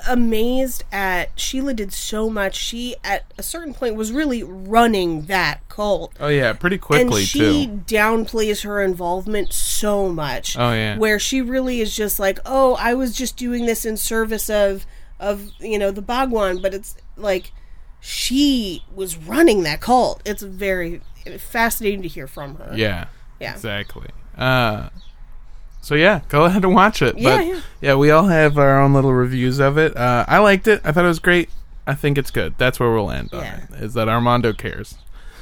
[0.08, 2.54] amazed at Sheila did so much.
[2.56, 6.12] She at a certain point was really running that cult.
[6.20, 7.82] Oh yeah, pretty quickly and she too.
[7.86, 10.56] downplays her involvement so much.
[10.56, 10.96] Oh, yeah.
[10.96, 14.86] Where she really is just like, "Oh, I was just doing this in service of
[15.18, 17.52] of, you know, the Bhagwan, but it's like
[18.00, 20.22] she was running that cult.
[20.24, 21.02] It's very
[21.38, 22.72] fascinating to hear from her.
[22.74, 23.08] Yeah.
[23.38, 23.52] Yeah.
[23.52, 24.08] Exactly.
[24.36, 24.88] Uh
[25.80, 27.18] so yeah, go ahead and watch it.
[27.18, 27.94] Yeah, but yeah.
[27.94, 29.96] we all have our own little reviews of it.
[29.96, 30.80] Uh, I liked it.
[30.84, 31.50] I thought it was great.
[31.86, 32.54] I think it's good.
[32.58, 33.60] That's where we'll end on Yeah.
[33.72, 33.82] it.
[33.82, 34.96] Is that Armando cares?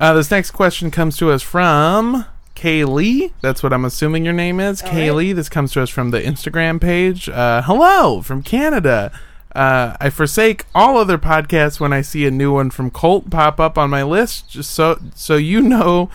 [0.00, 3.32] uh, this next question comes to us from Kaylee.
[3.42, 5.34] That's what I'm assuming your name is, Kaylee.
[5.34, 7.28] This comes to us from the Instagram page.
[7.28, 9.10] Uh, hello from Canada.
[9.54, 13.60] Uh, I forsake all other podcasts when I see a new one from Colt pop
[13.60, 16.10] up on my list, just so so you know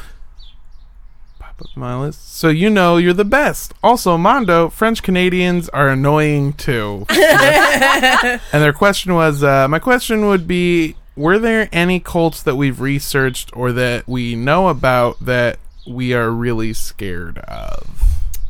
[1.60, 2.36] pop my list.
[2.36, 3.74] So you know you're the best.
[3.84, 7.06] Also, Mondo, French Canadians are annoying too.
[7.10, 12.80] and their question was, uh, my question would be, were there any cults that we've
[12.80, 18.04] researched or that we know about that we are really scared of?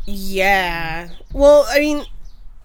[0.05, 1.09] Yeah.
[1.33, 2.05] Well, I mean,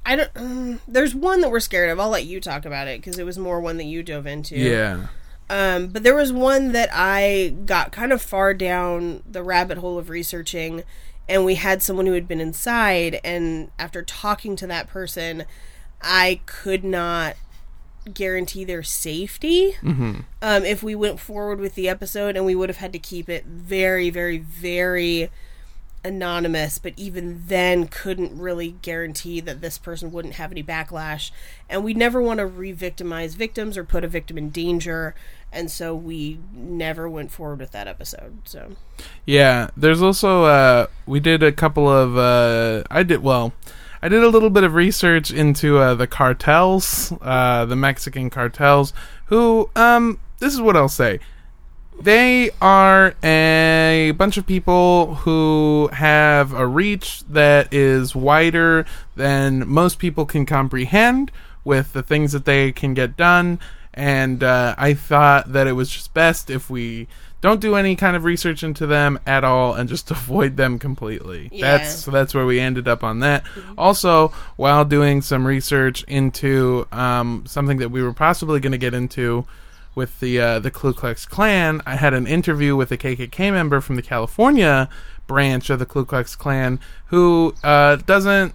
[0.07, 0.31] I don't.
[0.35, 2.01] Um, there's one that we're scared of.
[2.01, 4.57] I'll let you talk about it because it was more one that you dove into.
[4.57, 5.07] Yeah.
[5.51, 9.99] Um, but there was one that I got kind of far down the rabbit hole
[9.99, 10.83] of researching,
[11.29, 15.45] and we had someone who had been inside, and after talking to that person,
[16.03, 17.37] I could not
[18.13, 20.21] guarantee their safety Mm-hmm.
[20.43, 23.29] um, if we went forward with the episode, and we would have had to keep
[23.29, 25.31] it very, very, very
[26.05, 31.31] anonymous, but even then couldn't really guarantee that this person wouldn't have any backlash.
[31.69, 35.15] And we never want to re victimize victims or put a victim in danger.
[35.51, 38.39] And so we never went forward with that episode.
[38.45, 38.73] So,
[39.25, 43.53] Yeah, there's also uh we did a couple of uh I did well,
[44.03, 48.93] I did a little bit of research into uh the cartels, uh the Mexican cartels
[49.27, 51.21] who um this is what I'll say.
[52.01, 58.85] They are a bunch of people who have a reach that is wider
[59.17, 61.31] than most people can comprehend
[61.65, 63.59] with the things that they can get done.
[63.95, 67.07] And uh, I thought that it was just best if we
[67.41, 71.51] don't do any kind of research into them at all and just avoid them completely.
[71.53, 71.79] Yeah.
[71.79, 73.45] That's so that's where we ended up on that.
[73.79, 78.95] Also, while doing some research into um, something that we were possibly going to get
[78.95, 79.47] into
[79.95, 83.81] with the uh, the Ku Klux Klan, I had an interview with a KKK member
[83.81, 84.89] from the California
[85.27, 88.55] branch of the Ku Klux Klan who uh, doesn't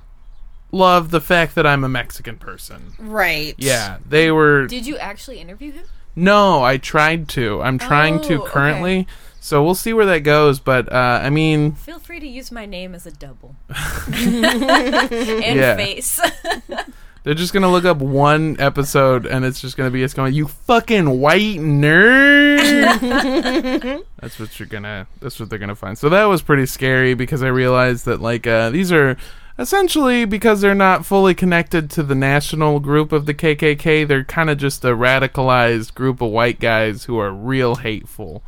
[0.71, 2.93] love the fact that I'm a Mexican person.
[2.99, 3.55] right.
[3.57, 4.67] Yeah, they were.
[4.67, 5.85] Did you actually interview him?
[6.15, 7.61] No, I tried to.
[7.61, 8.51] I'm trying to Oh, okay.
[8.51, 9.07] currently.
[9.39, 10.59] So we'll see where that goes.
[10.59, 13.55] But uh, I mean, Feel free to use my name as a double.
[14.13, 16.19] and face.
[17.29, 20.47] they're just gonna look up one episode, and it's just gonna be it's going, "You
[20.47, 22.57] fucking white nerd."
[24.19, 25.05] that's what you're gonna.
[25.19, 25.95] That's what they're gonna find.
[25.95, 29.15] So that was pretty scary because I realized that like uh, these are
[29.59, 34.07] essentially because they're not fully connected to the national group of the KKK.
[34.07, 38.41] They're kind of just a radicalized group of white guys who are real hateful.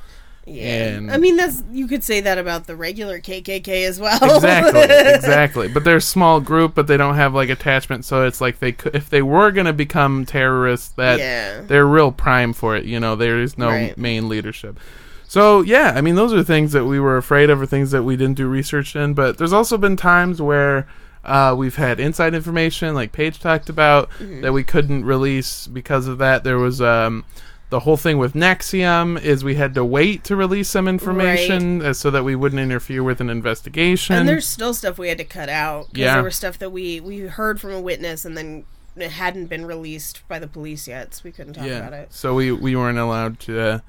[0.45, 0.87] Yeah.
[0.97, 4.17] And- I mean, that's you could say that about the regular KKK as well.
[4.35, 4.81] exactly
[5.15, 8.59] exactly but they're a small group but they don't have like attachment so it's like
[8.59, 11.61] they could if they were going to become terrorists that Yeah.
[11.61, 13.97] they're real prime for it you know there is no Right.
[13.97, 14.79] main leadership
[15.27, 18.03] so yeah i mean those are things that we were afraid of or things that
[18.03, 20.87] we didn't do research in but there's also been times where
[21.23, 24.41] uh, we've had inside information like paige talked about Mm-hmm.
[24.41, 27.23] that we couldn't release because of that there was um,
[27.71, 31.93] the whole thing with NXIVM is we had to wait to release some information uh,
[31.93, 34.15] so that we wouldn't interfere with an investigation.
[34.15, 35.87] And there's still stuff we had to cut out.
[35.93, 36.15] Yeah.
[36.15, 38.65] There was stuff that we, we heard from a witness and then
[38.97, 42.13] it hadn't been released by the police yet, so we couldn't talk about it.
[42.13, 43.79] So we we weren't allowed to uh,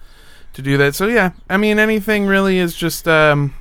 [0.52, 0.94] to do that.
[0.94, 3.52] So yeah, I mean anything really is just um,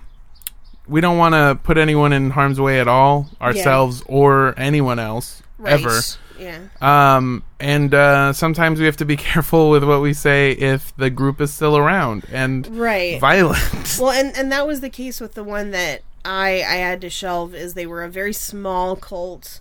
[0.88, 5.42] we don't want to put anyone in harm's way at all, ourselves or anyone else
[5.58, 5.74] Right.
[5.74, 6.00] ever.
[6.42, 6.60] Yeah.
[6.82, 11.10] Um, and uh, sometimes we have to be careful with what we say if the
[11.10, 13.20] group is still around and Right.
[13.20, 13.60] violent.
[14.00, 17.10] Well, and and that was the case with the one that I I had to
[17.10, 19.60] shelve is they were a very small cult,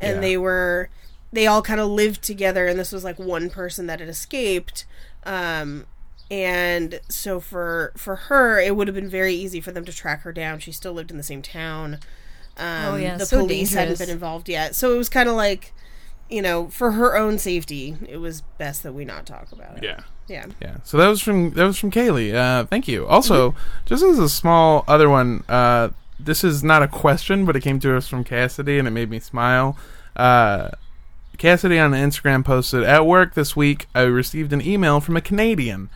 [0.00, 0.20] and Yeah.
[0.20, 0.88] they were
[1.32, 4.84] they all kind of lived together, and this was like one person that had escaped.
[5.24, 5.86] Um,
[6.30, 10.22] and so for for her, it would have been very easy for them to track
[10.22, 10.58] her down.
[10.60, 11.98] She still lived in the same town.
[12.56, 15.34] Um, Oh, yeah, the so police hadn't been involved yet, so it was kind of
[15.34, 15.72] like,
[16.30, 19.84] you know, for her own safety, it was best that we not talk about it.
[19.84, 20.00] Yeah.
[20.28, 20.46] yeah.
[20.60, 20.76] Yeah.
[20.84, 22.34] So that was from that was from Kaylee.
[22.34, 23.06] Uh, thank you.
[23.06, 23.86] Also, Mm-hmm.
[23.86, 25.88] just as a small other one, uh,
[26.18, 29.10] this is not a question, but it came to us from Cassidy, and it made
[29.10, 29.76] me smile.
[30.16, 30.70] Uh,
[31.38, 33.86] Cassidy on Instagram posted at work this week.
[33.94, 35.88] I received an email from a Canadian,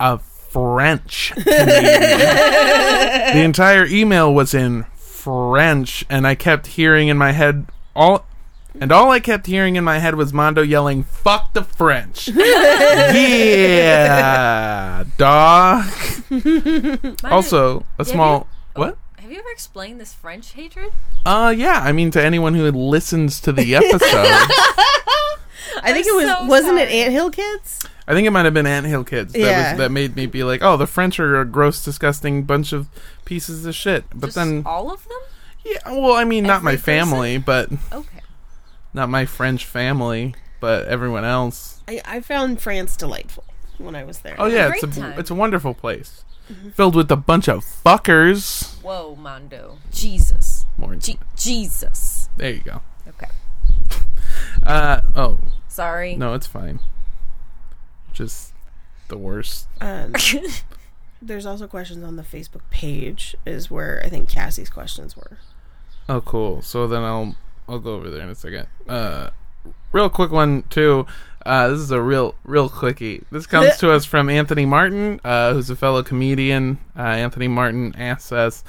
[0.00, 1.76] a French Canadian.
[3.34, 8.24] the entire email was in French, and I kept hearing in my head all.
[8.80, 12.28] And all I kept hearing in my head was Mondo yelling, "Fuck the French!"
[13.68, 15.84] yeah, dog.
[17.24, 18.96] Also, a you- small what?
[19.18, 20.90] Have you ever explained this French hatred?
[21.26, 21.80] Uh, yeah.
[21.82, 24.00] I mean, to anyone who listens to the episode,
[25.82, 27.00] I think I'm it was so wasn't it sorry.
[27.02, 27.86] Anthill Kids?
[28.06, 29.72] I think it might have been Anthill Kids that Yeah.
[29.72, 32.88] was, that made me be like, "Oh, the French are a gross, disgusting bunch of
[33.26, 35.18] pieces of shit." But Just then, all of them?
[35.64, 36.84] yeah, well, I mean, not my Every person?
[37.10, 38.20] family, but Okay.
[38.94, 41.82] Not my French family, but everyone else.
[41.88, 43.44] I, I found France delightful
[43.78, 44.36] when I was there.
[44.38, 45.18] Oh yeah, it's a time.
[45.18, 46.24] it's a wonderful place,
[46.74, 48.74] filled with a bunch of fuckers.
[48.82, 49.78] Whoa, Mondo.
[49.92, 50.66] Jesus.
[50.76, 52.28] More, Je- Jesus.
[52.36, 52.80] there you go.
[53.08, 53.28] Okay.
[54.66, 56.14] Uh oh Sorry.
[56.16, 56.80] no, it's fine.
[58.12, 58.52] Just
[59.08, 59.68] the worst.
[59.80, 60.14] Um,
[61.22, 65.38] there's also questions on the Facebook page, is where I think Cassie's questions were.
[66.08, 66.62] Oh, cool.
[66.62, 67.36] So then I'll
[67.68, 68.66] I'll go over there in a second.
[68.88, 69.30] Uh,
[69.92, 71.06] real quick one too.
[71.44, 73.24] Uh, this is a real real quickie.
[73.30, 76.78] This comes to us from Anthony Martin, uh, who's a fellow comedian.
[76.96, 78.64] Uh, Anthony Martin asks us,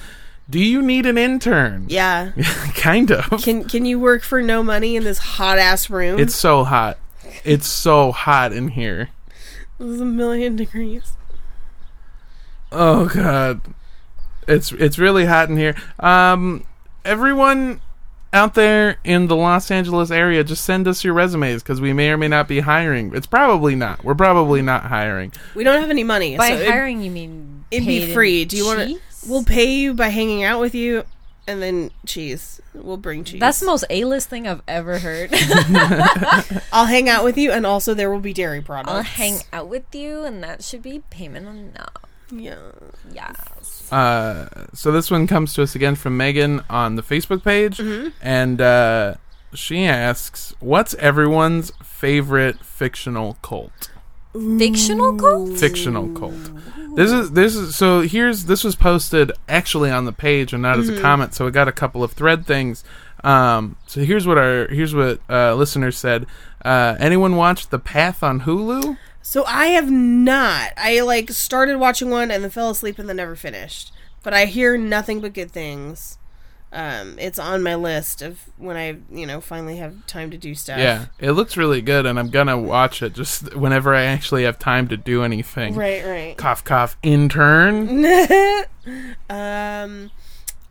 [0.49, 2.31] "Do you need an intern?" Yeah.
[2.75, 3.41] kind of.
[3.41, 6.19] Can can you work for no money in this hot ass room?
[6.19, 6.97] It's so hot.
[7.43, 9.09] It's so hot in here.
[9.79, 11.13] It's a million degrees.
[12.71, 13.61] Oh god.
[14.47, 15.75] It's it's really hot in here.
[15.99, 16.65] Um
[17.05, 17.81] everyone
[18.31, 22.09] out there in the Los Angeles area just send us your resumes cuz we may
[22.11, 23.13] or may not be hiring.
[23.15, 24.03] It's probably not.
[24.03, 25.33] We're probably not hiring.
[25.55, 26.37] We don't have any money.
[26.37, 28.45] By so it- hiring, you mean it'd be free.
[28.45, 28.99] Do you want to?
[29.27, 31.03] We'll pay you by hanging out with you,
[31.45, 32.61] and then cheese.
[32.73, 33.41] We'll bring cheese.
[33.41, 35.29] That's the most A-list thing I've ever heard.
[36.71, 38.91] I'll hang out with you, and also there will be dairy products.
[38.95, 41.89] I'll hang out with you, and that should be payment enough.
[42.31, 42.55] Yeah.
[43.11, 43.35] Yes.
[43.91, 47.79] Uh so this one comes to us again from Megan on the Facebook page
[48.21, 49.15] and uh
[49.53, 53.89] she asks, "What's everyone's favorite fictional cult?"
[54.33, 55.57] Fictional cult?
[55.57, 56.51] fictional cult.
[56.95, 60.77] This is this is so here's this was posted actually on the page and not
[60.77, 62.83] as a comment, so we got a couple of thread things.
[63.23, 66.27] Um, so here's what our here's what uh, listeners said.
[66.63, 68.97] Uh, anyone watch The Path on Hulu?
[69.21, 70.71] So I have not.
[70.77, 73.91] I like started watching one and then fell asleep and then never finished.
[74.23, 76.17] But I hear nothing but good things.
[76.71, 80.53] Um, it's on my list of when I, you know, finally have time to do
[80.53, 80.77] stuff.
[80.77, 84.59] Yeah, it looks really good, and I'm gonna watch it just whenever I actually have
[84.59, 85.75] time to do anything.
[85.75, 86.37] Right, right.
[86.37, 86.95] Cough, cough.
[87.01, 88.05] Intern.
[89.29, 90.11] um,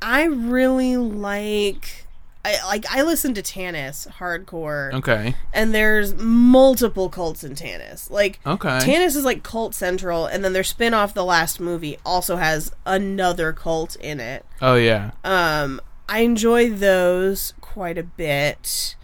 [0.01, 2.07] I really like.
[2.45, 2.87] I like.
[2.91, 5.35] I listen to Tanis hardcore, Okay.
[5.53, 8.11] and there's multiple cults in Tanis.
[8.11, 8.79] Like Okay.
[8.79, 12.73] Tanis is like cult central, and then their spin off, the last movie, also has
[12.87, 14.47] another cult in it.
[14.63, 15.11] oh yeah.
[15.25, 18.95] Um, I enjoy those quite a bit.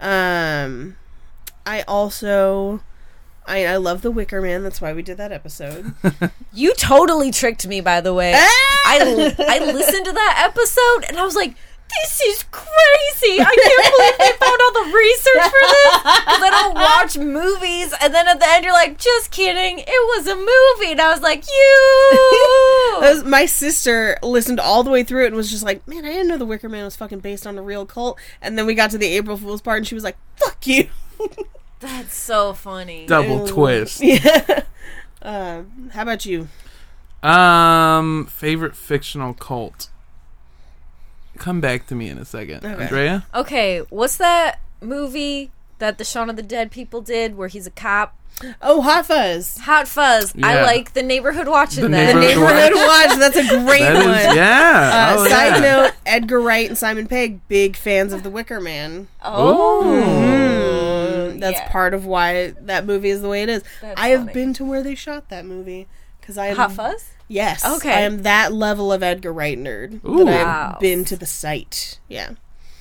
[0.00, 0.96] Um,
[1.64, 2.80] I also,
[3.46, 4.62] I I love the Wicker Man.
[4.62, 5.94] That's why we did that episode.
[6.52, 8.34] You totally tricked me, by the way.
[8.34, 11.54] I, I listened to that episode and I was like,
[12.02, 13.40] this is crazy.
[13.40, 15.96] I can't believe they found all the research for this.
[16.02, 17.94] Because I don't watch movies.
[18.00, 19.78] And then at the end, you're like, just kidding.
[19.80, 20.92] It was a movie.
[20.92, 22.98] And I was like, you.
[23.00, 26.08] Was- my sister listened all the way through it and was just like, "Man, I
[26.08, 28.74] didn't know the Wicker Man was fucking based on a real cult." And then we
[28.74, 30.88] got to the April Fool's part, and she was like, "Fuck you."
[31.80, 33.06] That's so funny.
[33.06, 34.00] Double twist.
[34.02, 34.64] yeah.
[35.22, 36.48] Uh, how about you?
[37.22, 39.88] Um, favorite fictional cult.
[41.40, 42.82] Come back to me in a second, Okay.
[42.84, 43.26] Andrea.
[43.34, 47.70] Okay, what's that movie that the Shaun of the Dead people did where he's a
[47.70, 48.14] cop?
[48.62, 49.58] Oh, Hot Fuzz.
[49.58, 50.32] Hot Fuzz.
[50.42, 52.14] I like the neighborhood watching The that.
[52.16, 53.18] Neighborhood Neighborhood Watch.
[53.18, 54.14] That's a great That one.
[54.14, 54.90] is, yeah.
[55.12, 55.82] Uh, oh, side yeah.
[55.82, 59.08] note: Edgar Wright and Simon Pegg, big fans of The Wicker Man.
[59.22, 59.82] Oh.
[59.84, 61.68] Mm, that's Yeah.
[61.70, 63.62] part of why that movie is the way it is.
[63.82, 64.32] That's I have funny.
[64.32, 65.86] been to where they shot that movie
[66.20, 67.10] because I am Hot Fuzz?
[67.30, 67.64] Yes.
[67.64, 67.92] Okay.
[67.92, 70.24] I am that level of Edgar Wright nerd Ooh.
[70.24, 70.78] that I've Wow.
[70.80, 72.00] been to the site.
[72.08, 72.30] Yeah.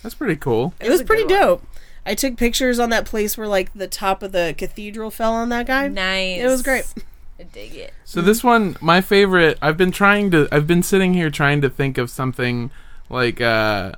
[0.02, 0.74] That's pretty cool.
[0.80, 1.64] It was a pretty dope.
[2.04, 5.50] I took pictures on that place where like the top of the cathedral fell on
[5.50, 5.88] that guy.
[5.88, 6.42] Nice.
[6.42, 6.86] It was great.
[7.40, 7.94] I dig it.
[8.06, 9.60] So this one, my favorite.
[9.62, 10.48] I've been trying to.
[10.52, 12.72] I've been sitting here trying to think of something
[13.08, 13.92] like uh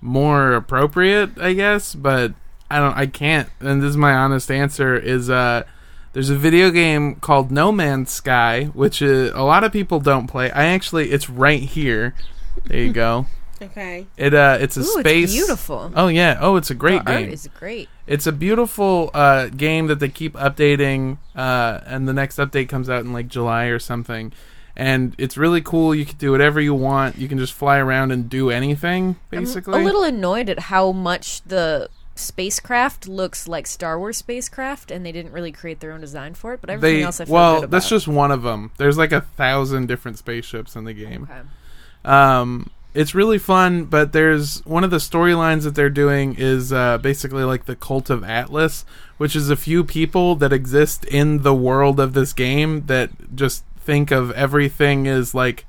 [0.00, 2.32] more appropriate, I guess, but
[2.70, 2.96] I don't.
[2.96, 3.48] I can't.
[3.58, 4.96] And this is my honest answer.
[4.96, 5.64] Is uh,
[6.12, 10.26] there's a video game called No Man's Sky, which uh, a lot of people don't
[10.26, 10.50] play.
[10.50, 12.14] I actually, it's right here.
[12.64, 13.26] There you go.
[13.62, 14.06] Okay.
[14.16, 15.24] It uh, it's a Ooh, space.
[15.24, 15.92] it's beautiful.
[15.94, 16.38] Oh yeah.
[16.40, 17.30] Oh, it's a great the art game.
[17.30, 17.90] is great.
[18.06, 22.88] It's a beautiful uh, game that they keep updating, uh, and the next update comes
[22.88, 24.32] out in like July or something.
[24.76, 25.94] And it's really cool.
[25.94, 27.18] You can do whatever you want.
[27.18, 29.74] You can just fly around and do anything, basically.
[29.74, 35.04] I'm a little annoyed at how much the spacecraft looks like Star Wars spacecraft, and
[35.04, 36.60] they didn't really create their own design for it.
[36.60, 38.70] But everything they else I feel well, that's just one of them.
[38.76, 41.28] There's like a thousand different spaceships in the game.
[41.30, 41.40] Okay.
[42.04, 46.98] Um, it's really fun, but there's one of the storylines that they're doing is uh,
[46.98, 48.84] basically like the cult of Atlas,
[49.16, 53.64] which is a few people that exist in the world of this game that just
[53.78, 55.66] think of everything as like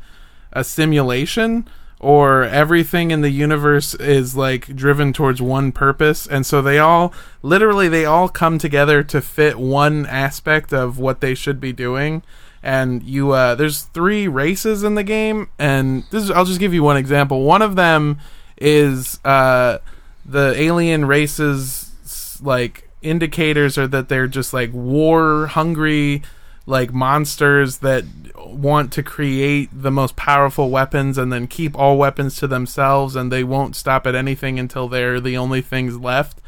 [0.51, 1.67] a simulation
[2.01, 6.25] or everything in the universe is like driven towards one purpose.
[6.25, 11.21] And so they all literally they all come together to fit one aspect of what
[11.21, 12.23] they should be doing.
[12.63, 15.49] And you uh there's three races in the game.
[15.59, 17.43] And this is I'll just give you one example.
[17.43, 18.19] One of them
[18.57, 19.77] is uh
[20.25, 26.23] the alien races like indicators are that they're just like war hungry
[26.71, 28.05] like monsters that
[28.37, 33.31] want to create the most powerful weapons and then keep all weapons to themselves and
[33.31, 36.41] they won't stop at anything until they're the only things left.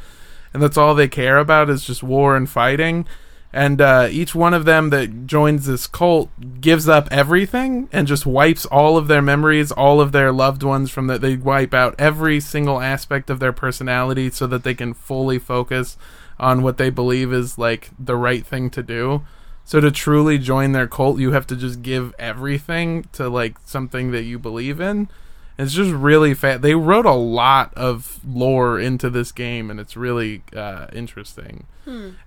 [0.52, 3.06] And that's all they care about is just war and fighting.
[3.52, 8.26] And uh, each one of them that joins this cult gives up everything and just
[8.26, 11.20] wipes all of their memories all of their loved ones from that.
[11.20, 15.96] They wipe out every single aspect of their personality so that they can fully focus
[16.40, 19.22] on what they believe is like the right thing to do
[19.64, 24.10] so to truly join their cult, you have to just give everything to like something
[24.12, 25.08] that you believe in.
[25.56, 26.62] It's just really fat.
[26.62, 31.66] They wrote a lot of lore into this game, and it's really uh, interesting,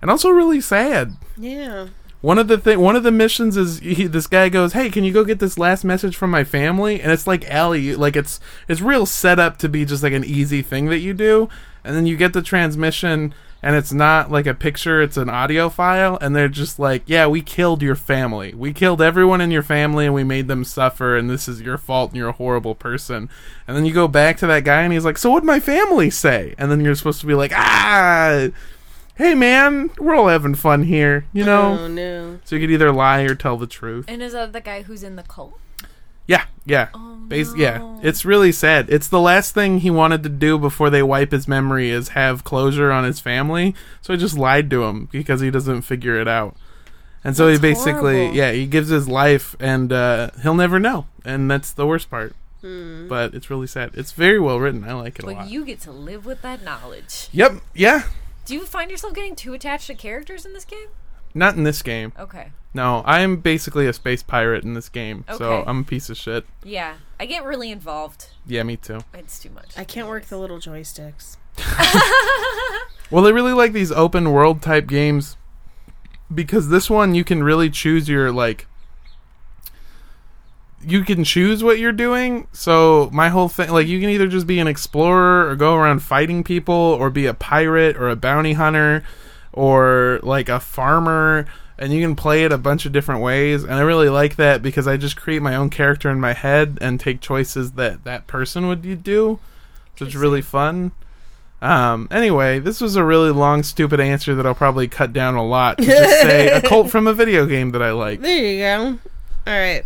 [0.00, 1.12] and also really sad.
[1.36, 1.88] Yeah.
[2.20, 5.04] One of the thing, one of the missions is he, this guy goes, "Hey, can
[5.04, 8.40] you go get this last message from my family?" And it's like Ellie, like it's
[8.66, 11.48] it's real set up to be just like an easy thing that you do,
[11.84, 15.68] and then you get the transmission, and it's not like a picture; it's an audio
[15.68, 18.54] file, and they're just like, "Yeah, we killed your family.
[18.54, 21.78] We killed everyone in your family, and we made them suffer, and this is your
[21.78, 23.28] fault, and you're a horrible person."
[23.66, 26.10] And then you go back to that guy, and he's like, "So what'd my family
[26.10, 28.48] say?" And then you're supposed to be like, "Ah."
[29.16, 31.76] Hey man, we're all having fun here, you know.
[31.80, 32.38] Oh no.
[32.44, 34.04] So you could either lie or tell the truth.
[34.06, 35.58] And is that the guy who's in the cult?
[36.28, 36.88] Yeah, yeah.
[37.28, 37.98] Bas- yeah.
[38.02, 38.88] It's really sad.
[38.88, 42.44] It's the last thing he wanted to do before they wipe his memory is have
[42.44, 43.74] closure on his family.
[44.00, 46.54] So he just lied to him because he doesn't figure it out.
[47.24, 48.36] And so That's he basically, horrible.
[48.36, 51.06] yeah, he gives his life and uh, he'll never know.
[51.24, 52.34] And that's the worst part.
[52.62, 53.90] But it's really sad.
[53.94, 54.84] It's very well written.
[54.84, 55.48] I like it a But lot.
[55.50, 57.28] you get to live with that knowledge.
[57.32, 57.54] Yep.
[57.74, 58.02] Yeah.
[58.46, 60.88] Do you find yourself getting too attached to characters in this game?
[61.34, 62.12] Not in this game.
[62.18, 62.48] Okay.
[62.78, 65.24] No, I am basically a space pirate in this game.
[65.36, 65.68] So Okay.
[65.68, 66.46] I'm a piece of shit.
[66.62, 66.94] Yeah.
[67.18, 68.28] I get really involved.
[68.46, 69.00] Yeah, me too.
[69.12, 69.76] It's too much.
[69.76, 71.36] I can't work the little joysticks.
[73.10, 75.38] Well, I really like these open world type games
[76.32, 78.66] because this one you can really choose your like
[80.82, 82.46] you can choose what you're doing.
[82.52, 86.00] So my whole thing like you can either just be an explorer or go around
[86.00, 89.02] fighting people or be a pirate or a bounty hunter
[89.54, 91.46] or like a farmer
[91.78, 94.62] and you can play it a bunch of different ways and I really like that
[94.62, 98.26] because I just create my own character in my head and take choices that that
[98.26, 99.38] person would do.
[99.96, 100.92] So it's really fun.
[101.60, 105.44] Um, anyway, this was a really long, stupid answer that I'll probably cut down a
[105.44, 108.20] lot to just say a cult from a video game that I like.
[108.20, 108.98] There you go.
[109.46, 109.84] All right.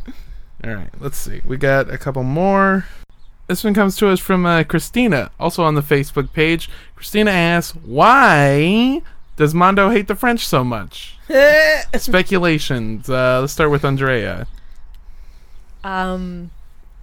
[0.65, 1.41] All right, let's see.
[1.45, 2.87] We got a couple more.
[3.49, 6.71] This one comes to us from uh, Christina, also on the Facebook page.
[6.95, 9.03] Christina asks, "Why
[9.37, 11.17] does Mondo hate the French so much?"
[11.97, 13.09] Speculations.
[13.09, 14.47] Uh, let's start with Andrea.
[15.85, 16.51] Um,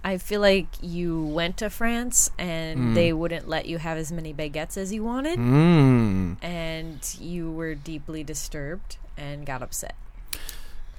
[0.02, 4.32] I feel like you went to France and they wouldn't let you have as many
[4.32, 6.36] baguettes as you wanted, Mm.
[6.42, 9.94] and you were deeply disturbed and got upset.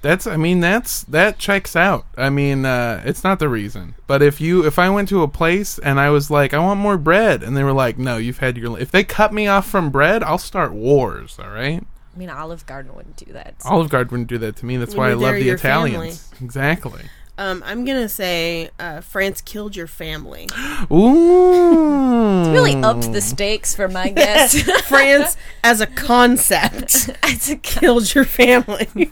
[0.02, 2.06] That's I mean that's that checks out.
[2.16, 3.94] I mean uh it's not the reason.
[4.08, 6.80] But if you if I went to a place and I was like I want
[6.80, 9.68] more bread and they were like no, you've had your if they cut me off
[9.68, 11.84] from bread, I'll start wars, all right?
[12.14, 13.62] I mean, Olive Garden wouldn't do that.
[13.62, 14.76] so- Olive Garden wouldn't do that to me.
[14.76, 16.28] That's When why I love the your Italians.
[16.40, 17.02] Exactly.
[17.38, 20.48] Um, I'm gonna say uh, France killed your family.
[20.92, 22.52] Ooh.
[22.52, 24.60] really upped the stakes for my guess.
[24.88, 27.62] France as a concept As a kid.
[27.80, 29.10] killed your family.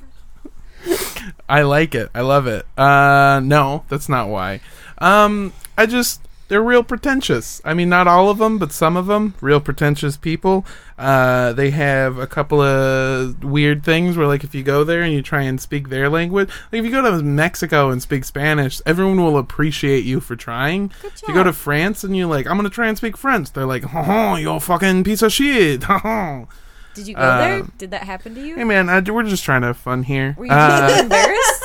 [1.49, 2.11] I like it.
[2.15, 2.67] I love it.
[2.79, 4.61] Uh, no, that's not why.
[4.99, 6.21] Um, I just
[6.51, 7.63] they're real pretentious.
[7.65, 10.67] I mean, not all of them, but some of them, real pretentious people.
[10.99, 15.13] Uh, they have a couple of weird things where, like, if you go there and
[15.15, 18.83] you try and speak their language, like if you go to Mexico and speak Spanish,
[18.85, 20.93] everyone will appreciate you for trying.
[21.05, 23.65] If you go to France and you're like, I'm gonna try and speak French, they're
[23.65, 25.81] like, oh, you're a fucking piece of shit.
[26.95, 27.61] Did you go there?
[27.61, 28.57] Um, Did that happen to you?
[28.57, 30.35] Hey man, I, we're just trying to have fun here.
[30.37, 31.60] Were you Uh, embarrassed?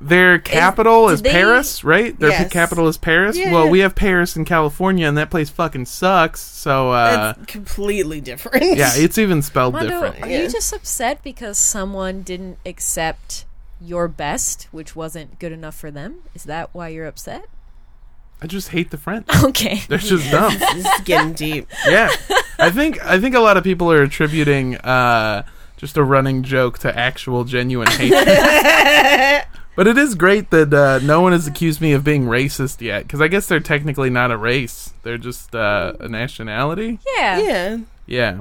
[0.00, 2.16] Their capital did is, they- Paris, right?
[2.18, 2.52] Their Yes.
[2.52, 3.36] capital is Paris.
[3.36, 3.52] Yeah.
[3.52, 6.40] Well, we have Paris in California, and that place fucking sucks.
[6.40, 8.76] So, uh, That's completely different.
[8.76, 10.24] yeah, it's even spelled Mondo, different.
[10.24, 10.42] are Yeah.
[10.42, 13.44] you just upset because someone didn't accept
[13.80, 16.16] your best, which wasn't good enough for them?
[16.34, 17.44] Is that why you're upset?
[18.40, 19.26] I just hate the French.
[19.44, 19.82] Okay.
[19.88, 20.56] They're just dumb.
[20.58, 21.66] this is getting deep.
[21.88, 22.08] yeah,
[22.60, 25.42] I think I think a lot of people are attributing uh,
[25.76, 28.28] just a running joke to actual genuine hatred.
[29.78, 33.04] but it is great that uh, no one has accused me of being racist yet,
[33.04, 36.98] because I guess they're technically not a race; they're just uh, a nationality.
[37.16, 37.38] Yeah.
[37.38, 37.78] Yeah.
[38.04, 38.40] Yeah.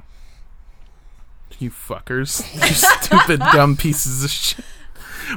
[1.60, 2.42] You fuckers.
[2.68, 4.66] You stupid dumb pieces of shit.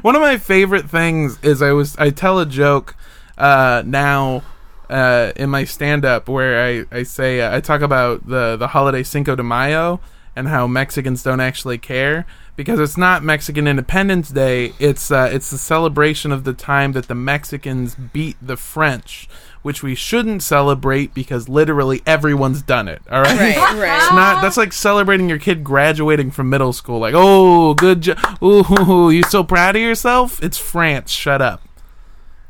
[0.01, 2.97] One of my favorite things is I was I tell a joke
[3.37, 4.43] uh now
[4.89, 8.69] uh in my stand up where I I say uh, I talk about the the
[8.69, 10.01] holiday Cinco de Mayo
[10.35, 12.25] and how Mexicans don't actually care
[12.65, 17.09] because it's not Mexican Independence Day it's uh it's the celebration of the time that
[17.09, 19.29] the Mexicans beat the French
[19.63, 24.15] which we shouldn't celebrate because literally everyone's done it all right Right, it's right.
[24.15, 24.43] not.
[24.43, 26.99] That's like celebrating your kid graduating from middle school.
[26.99, 28.19] Like, oh, good job.
[28.43, 30.43] Ooh, you so proud of yourself?
[30.43, 31.11] It's France.
[31.11, 31.63] Shut up.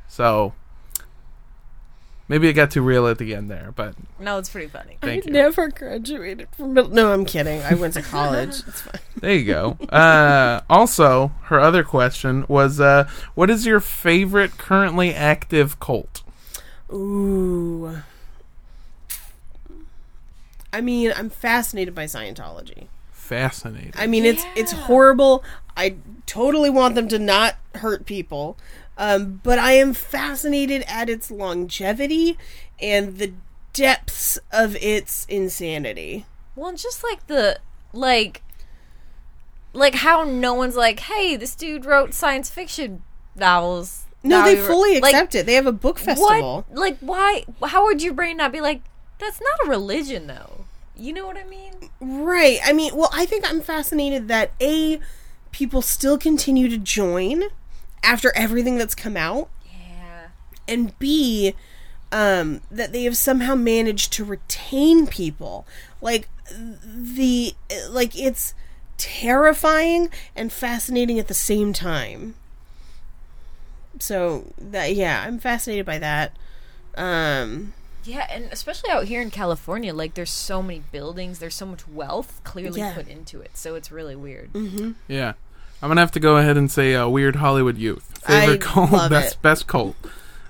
[0.08, 0.54] So
[2.30, 4.96] maybe it got too real at the end there, but No, it's pretty funny.
[5.02, 5.32] thank I you.
[5.32, 6.90] never graduated from middle.
[6.90, 7.60] No, I'm kidding.
[7.62, 8.62] I went to college.
[8.66, 9.00] It's fine.
[9.16, 9.72] There you go.
[9.90, 16.22] Uh, also, her other question was, uh, what is your favorite currently active cult?
[16.90, 17.98] Ooh.
[20.72, 22.86] I mean, I'm fascinated by Scientology.
[23.12, 23.92] Fascinating.
[23.96, 25.44] I mean, it's it's horrible.
[25.76, 28.56] I totally want them to not hurt people.
[29.00, 32.36] Um, but I am fascinated at its longevity
[32.78, 33.32] and the
[33.72, 36.26] depths of its insanity.
[36.54, 37.60] Well, just like the
[37.94, 38.42] like
[39.72, 43.02] like how no one's like, "Hey, this dude wrote science fiction
[43.34, 45.46] novels." No, they fully like, accept it.
[45.46, 46.66] They have a book festival.
[46.68, 46.78] What?
[46.78, 47.46] Like, why?
[47.64, 48.82] How would your brain not be like,
[49.18, 50.66] "That's not a religion, though"?
[50.94, 51.72] You know what I mean?
[52.02, 52.58] Right.
[52.62, 55.00] I mean, well, I think I'm fascinated that A,
[55.52, 57.44] people still continue to join
[58.02, 60.28] after everything that's come out, Yeah.
[60.68, 61.54] and B,
[62.12, 65.66] um, that they have somehow managed to retain people.
[66.00, 67.54] Like, the,
[67.88, 68.54] like, it's
[68.98, 72.34] terrifying and fascinating at the same time.
[73.98, 76.32] So, that, yeah, I'm fascinated by that.
[76.96, 77.74] Um,
[78.04, 81.86] Yeah, and especially out here in California, like there's so many buildings, there's so much
[81.86, 82.94] wealth clearly Yeah.
[82.94, 84.50] put into it, so it's really weird.
[85.06, 85.34] Yeah.
[85.82, 88.20] I'm gonna have to go ahead and say uh, Weird Hollywood Youth.
[88.24, 89.42] Favorite I cult, love best it.
[89.42, 89.96] best cult.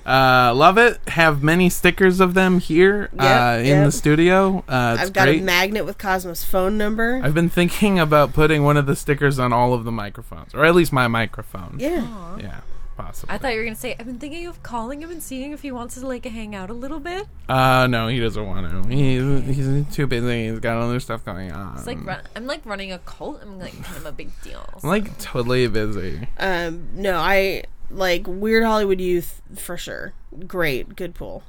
[0.05, 0.99] Uh, love it.
[1.09, 3.85] Have many stickers of them here uh, in yep.
[3.87, 4.65] the studio.
[4.67, 5.43] Uh, it's I've got great.
[5.43, 7.21] a magnet with Cosmo's phone number.
[7.23, 10.65] I've been thinking about putting one of the stickers on all of the microphones, or
[10.65, 11.77] at least my microphone.
[11.79, 12.37] yeah.
[12.39, 12.61] Yeah,
[13.01, 13.35] possibly.
[13.35, 15.63] I thought you were gonna say I've been thinking of calling him and seeing if
[15.63, 17.27] he wants to like hang out a little bit.
[17.49, 18.95] Uh, no, he doesn't want to.
[18.95, 20.49] He's, he's too busy.
[20.51, 21.77] He's got other stuff going on.
[21.77, 23.41] It's like run- I'm like running a cult.
[23.43, 24.65] I'm like kind of a big deal.
[24.83, 26.29] I'm like totally busy.
[26.39, 30.13] Um, no, I like Weird Hollywood Youth for sure.
[30.47, 31.43] Great, good pool.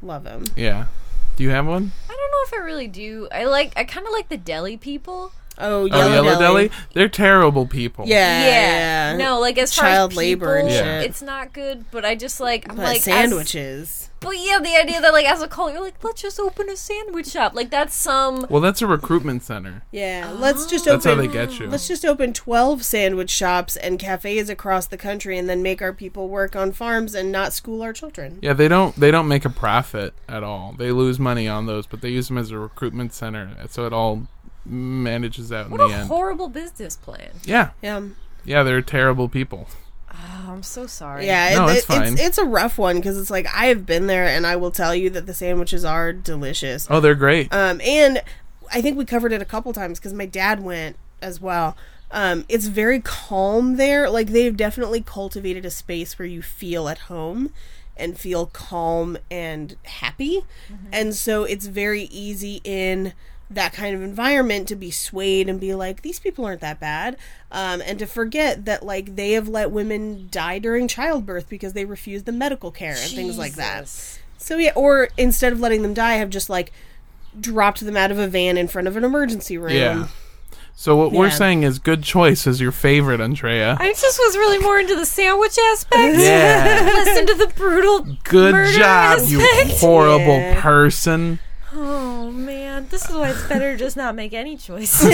[0.00, 0.46] Love him.
[0.56, 0.86] Yeah.
[1.36, 1.92] Do you have one?
[2.08, 3.28] I don't know if I really do.
[3.32, 5.32] I like I kind of like the deli people.
[5.58, 6.68] Oh, Oh, Yellow, Yellow Deli.
[6.68, 6.70] Deli.
[6.94, 8.04] They're terrible people.
[8.08, 8.44] Yeah,
[9.12, 9.16] yeah.
[9.16, 11.02] No, like as far Child as labor and people, shit.
[11.04, 11.84] it's not good.
[11.90, 14.10] But I just like I'm But like as- sandwiches.
[14.20, 16.76] but yeah, the idea that like as a cult, you're like let's just open a
[16.76, 17.54] sandwich shop.
[17.54, 18.46] Like that's some.
[18.48, 19.82] Well, that's a recruitment center.
[19.92, 21.18] yeah, let's just That's open.
[21.18, 21.68] how they get you.
[21.68, 25.92] Let's just open twelve sandwich shops and cafes across the country, and then make our
[25.92, 28.38] people work on farms and not school our children.
[28.42, 30.74] Yeah, they don't they don't make a profit at all.
[30.78, 33.92] They lose money on those, but they use them as a recruitment center, so it
[33.92, 34.26] all
[34.64, 36.08] manages out in What the a end.
[36.08, 37.30] horrible business plan.
[37.44, 38.02] yeah, Yeah,
[38.44, 39.68] yeah, they're terrible people.
[40.14, 41.26] Oh, I'm so sorry.
[41.26, 41.54] yeah.
[41.54, 42.12] No, it- it's fine.
[42.14, 44.70] It's, it's a rough one because it's like I have been there, and I will
[44.70, 46.86] tell you that the sandwiches are delicious.
[46.90, 47.52] Oh, they're great.
[47.52, 48.22] Um, and
[48.72, 51.76] I think we covered it a couple times because my dad went as well.
[52.10, 54.10] Um, it's very calm there.
[54.10, 57.52] Like they've definitely cultivated a space where you feel at home
[57.96, 60.44] and feel calm and happy.
[60.92, 63.14] And so it's very easy in
[63.54, 67.16] that kind of environment to be swayed and be like these people aren't that bad
[67.50, 71.84] um, and to forget that like they have let women die during childbirth because they
[71.84, 73.88] refused the medical care and things like that
[74.38, 76.72] so yeah or instead of letting them die have just like
[77.40, 80.08] dropped them out of a van in front of an emergency room Yeah.
[80.74, 83.76] So what we're saying is good choice is your favorite, Andrea.
[83.78, 86.18] I just was really more into the sandwich aspect.
[86.18, 86.90] Yeah.
[86.94, 88.16] Listen to the brutal.
[88.24, 89.40] Good murder job, you
[89.76, 90.60] horrible Yeah.
[90.62, 91.38] person.
[91.74, 92.01] Oh
[92.72, 95.04] man, this is why it's better just not make any choice.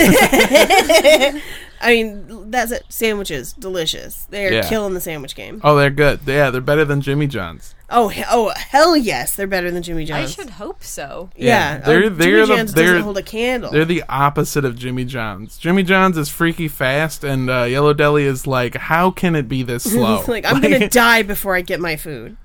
[1.81, 4.67] i mean that's it sandwiches delicious they're Yeah.
[4.67, 6.19] killing the sandwich game Oh, they're good.
[6.25, 7.73] Yeah, they're better than Jimmy John's.
[7.89, 10.17] oh he- oh hell yes they're better than jimmy Johns.
[10.17, 11.29] I john's should hope so.
[11.37, 14.03] yeah, Yeah, they're- oh, they're Jimmy the- John's they're- doesn't hold a candle They're the
[14.09, 15.57] opposite of Jimmy John's.
[15.57, 19.63] Jimmy John's is freaky fast, and uh, Yellow Deli is like, how can it be
[19.63, 20.23] this slow?
[20.27, 22.35] like i'm gonna die before i get my food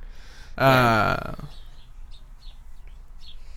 [0.56, 1.32] Uh,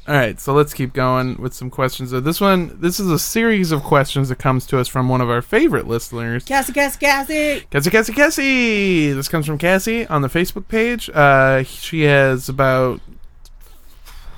[0.07, 2.13] all right, so let's keep going with some questions.
[2.13, 5.19] Uh, this one, this is a series of questions that comes to us from one
[5.19, 7.67] of our favorite listeners, Cassie, Cassie, Cassie.
[7.69, 9.11] Cassie, Cassie, Cassie.
[9.13, 11.09] This comes from Cassie on the Facebook page.
[11.09, 13.01] Uh, she has about,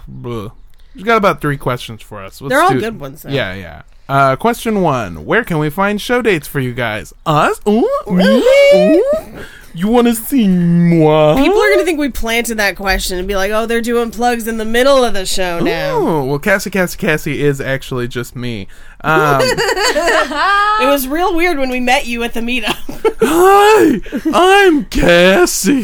[0.10, 0.52] Bleh.
[0.96, 2.42] she's got about three questions for us.
[2.42, 3.30] Let's They're all do- good ones, though.
[3.30, 3.82] Yeah, yeah.
[4.08, 7.14] Uh, question one: Where can we find show dates for you guys?
[7.28, 7.62] Us?
[7.68, 7.88] Ooh?
[8.10, 9.46] Ooh?
[9.74, 11.36] You want to see moi?
[11.36, 14.48] People are gonna think we planted that question and be like, "Oh, they're doing plugs
[14.48, 18.36] in the middle of the show now." Oh, well, Cassie, Cassie, Cassie is actually just
[18.36, 18.68] me.
[19.02, 19.42] Um,
[20.82, 22.76] It was real weird when we met you at the meetup.
[23.22, 24.00] Hi,
[24.34, 25.84] I'm Cassie.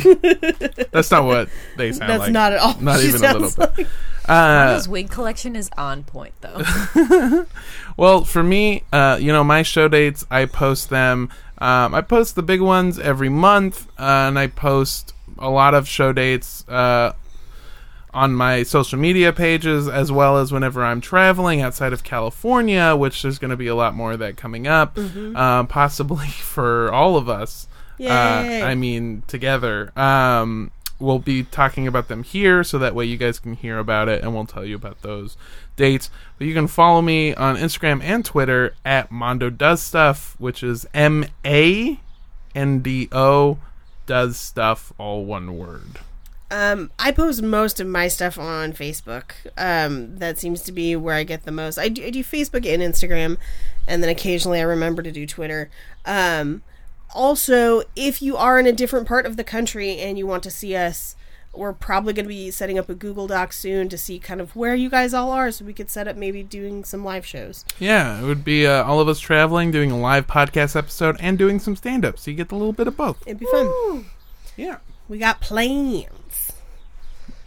[0.91, 2.07] That's not what they sound like.
[2.09, 2.31] That's like.
[2.31, 2.77] not at all.
[2.81, 3.77] Not She even a little sounds bit.
[3.77, 3.88] like-
[4.27, 7.45] Uh, His wig collection is on point though.
[7.97, 11.29] well, for me, uh, you know, my show dates, I post them.
[11.58, 15.88] Um, I post the big ones every month, uh, and I post a lot of
[15.88, 17.14] show dates uh,
[18.14, 23.22] on my social media pages, as well as whenever I'm traveling outside of California, which
[23.22, 24.97] there's going to be a lot more of that coming up,
[25.36, 27.68] uh, possibly for all of us.
[28.62, 29.97] Uh, I mean, together.
[29.97, 34.10] Um, we'll be talking about them here, so that way you guys can hear about
[34.10, 35.38] it, and we'll tell you about those
[35.76, 36.10] dates.
[36.38, 40.86] But you can follow me on Instagram and Twitter at Mondo Does Stuff, which is
[40.93, 42.00] M A
[42.54, 43.60] N D O
[44.06, 46.00] Does Stuff, all one word.
[46.52, 49.32] Um, I post most of my stuff on Facebook.
[49.58, 51.78] Um, that seems to be where I get the most.
[51.78, 53.38] I do, I do Facebook and Instagram,
[53.88, 55.70] and then occasionally I remember to do Twitter.
[56.06, 56.62] Um,
[57.14, 60.51] also, if you are in a different part of the country and you want to
[60.51, 61.16] see us,
[61.53, 64.56] we're probably going to be setting up a Google Doc soon to see kind of
[64.56, 67.64] where you guys all are, so we could set up maybe doing some live shows.
[67.80, 71.38] Yeah, it would be uh, all of us traveling, doing a live podcast episode, and
[71.38, 73.22] doing some stand up, so you get a little bit of both.
[73.26, 74.06] It'd be fun.
[74.58, 74.78] Yeah.
[75.08, 76.10] We got plans.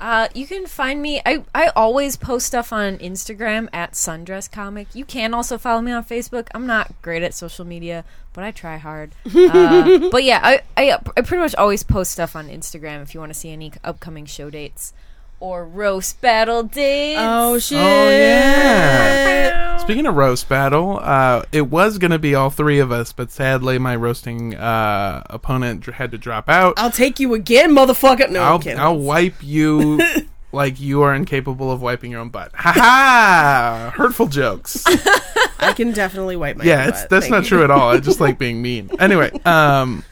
[0.01, 1.21] Uh, you can find me.
[1.27, 4.95] I, I always post stuff on Instagram at Sundress Comic.
[4.95, 6.49] You can also follow me on Facebook.
[6.55, 9.15] I'm not great at social media, but I try hard.
[9.49, 13.21] Uh, but yeah, I, I I pretty much always post stuff on Instagram if you
[13.21, 14.93] want to see any upcoming show dates
[15.41, 17.21] or roast battle dates.
[17.23, 17.79] Oh shit!
[17.79, 19.77] Oh yeah.
[19.79, 23.79] Speaking of roast battle, uh, it was gonna be all three of us, but sadly
[23.79, 26.75] my roasting uh, opponent had to drop out.
[26.77, 28.31] I'll take you again, motherfucker.
[28.31, 28.79] No, I'm I'll.
[28.79, 30.01] I'll wipe you
[30.53, 32.51] like you are incapable of wiping your own butt.
[32.55, 33.93] Ha ha!
[33.97, 34.85] Hurtful jokes.
[35.61, 36.65] I can definitely wipe my.
[36.65, 36.89] yeah, butt.
[36.89, 37.49] it's that's Thank not you.
[37.49, 37.91] true at all.
[37.91, 38.91] I just like being mean.
[38.99, 40.05] Anyway, um,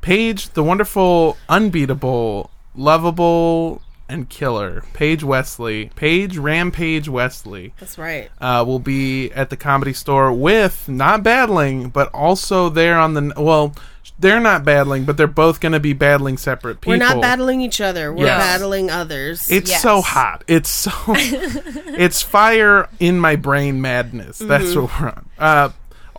[0.00, 7.72] Paige, the wonderful, unbeatable, lovable, and killer Paige Wesley, Paige Rampage Wesley.
[7.78, 8.30] That's right.
[8.40, 13.32] uh, will be at the comedy store with not battling, but also there on the
[13.36, 13.74] well,
[14.18, 16.92] they're not battling, but they're both going to be battling separate people.
[16.92, 18.12] We're not battling each other.
[18.12, 18.38] We're Yes.
[18.38, 19.50] battling others.
[19.50, 19.80] It's Yes.
[19.82, 20.44] so hot.
[20.46, 24.38] It's so it's fire in my brain madness.
[24.38, 24.80] That's Mm-hmm.
[24.82, 25.26] what we're on.
[25.38, 25.68] Uh,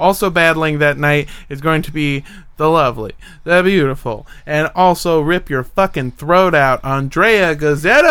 [0.02, 2.24] also battling that night is going to be
[2.58, 8.04] the lovely, the beautiful, and also rip your fucking throat out, Andrea Gazzetta.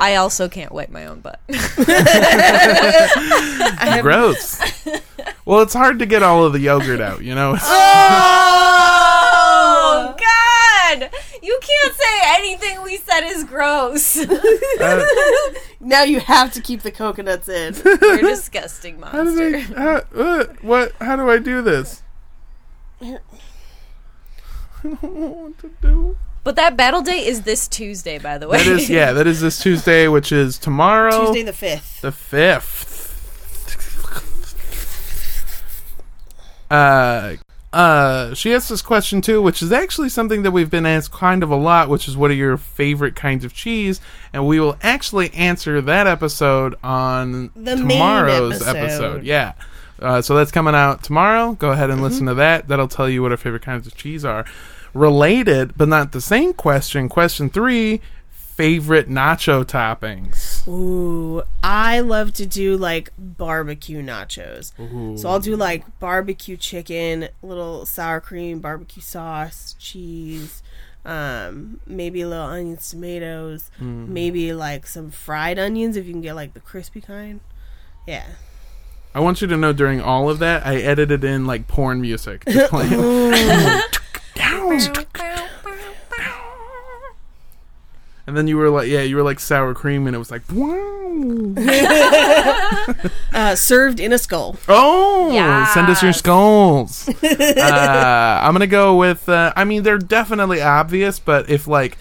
[0.00, 1.40] I also can't wipe my own butt.
[4.02, 4.60] Gross.
[5.44, 7.56] well, it's hard to get all of the yogurt out, you know.
[9.26, 11.10] oh God!
[11.54, 14.16] You can't say anything we said is gross.
[14.18, 15.06] Uh,
[15.80, 17.74] now you have to keep the coconuts in.
[17.84, 19.56] You're a disgusting how did monster.
[19.56, 19.80] I?
[19.80, 20.92] How, uh, what?
[21.00, 22.02] How do I do this?
[23.00, 23.18] I
[24.82, 26.16] don't know what to do.
[26.42, 28.58] But that battle day is this Tuesday, by the way.
[28.58, 29.12] That is yeah.
[29.12, 32.00] That is this Tuesday, which is tomorrow, Tuesday the fifth.
[32.00, 33.02] the fifth.
[36.68, 37.36] Uh,
[37.74, 41.42] uh, she asked this question too, which is actually something that we've been asked kind
[41.42, 44.00] of a lot, which is what are your favorite kinds of cheese?
[44.32, 48.76] And we will actually answer that episode on The tomorrow's episode.
[48.76, 49.24] episode.
[49.24, 49.52] Yeah.
[50.00, 51.52] Uh, so that's coming out tomorrow.
[51.54, 52.04] Go ahead and Mm-hmm.
[52.04, 52.68] listen to that.
[52.68, 54.44] That'll tell you what our favorite kinds of cheese are.
[54.92, 57.08] Related, but not the same question.
[57.08, 58.00] Question three:
[58.54, 60.66] favorite nacho toppings.
[60.68, 64.72] Ooh, I love to do like barbecue nachos.
[65.18, 70.62] So I'll do like barbecue chicken, little sour cream, barbecue sauce, cheese,
[71.04, 76.34] um, maybe a little onions, tomatoes, maybe like some fried onions if you can get
[76.34, 77.40] like the crispy kind.
[78.06, 78.26] Yeah.
[79.14, 82.44] I want you to know during all of that, I edited in like porn music.
[82.46, 83.80] Just playing.
[88.26, 90.42] and then you were like, yeah, you were like sour cream, and it was like,
[90.52, 91.54] wow.
[93.34, 94.56] Uh, served in a skull.
[94.68, 95.30] Oh,
[95.74, 96.18] send us your Yes.
[96.18, 97.08] skulls.
[97.22, 99.28] uh, I'm gonna go with.
[99.28, 101.98] Uh, I mean, they're definitely obvious, but if like,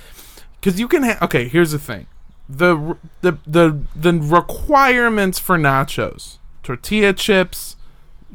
[0.59, 1.03] because you can.
[1.03, 2.05] Ha- okay, here's the thing:
[2.47, 7.76] the the the the requirements for nachos: tortilla chips,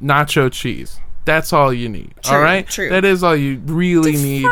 [0.03, 0.99] nacho cheese.
[1.25, 2.15] That's all you need.
[2.25, 2.89] all True, right, true.
[2.89, 4.47] that is all you really need.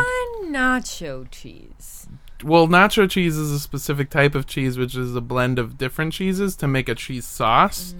[0.45, 1.96] Nacho cheese.
[2.43, 6.13] Well, nacho cheese is a specific type of cheese, which is a blend of different
[6.13, 7.95] cheeses to make a cheese sauce.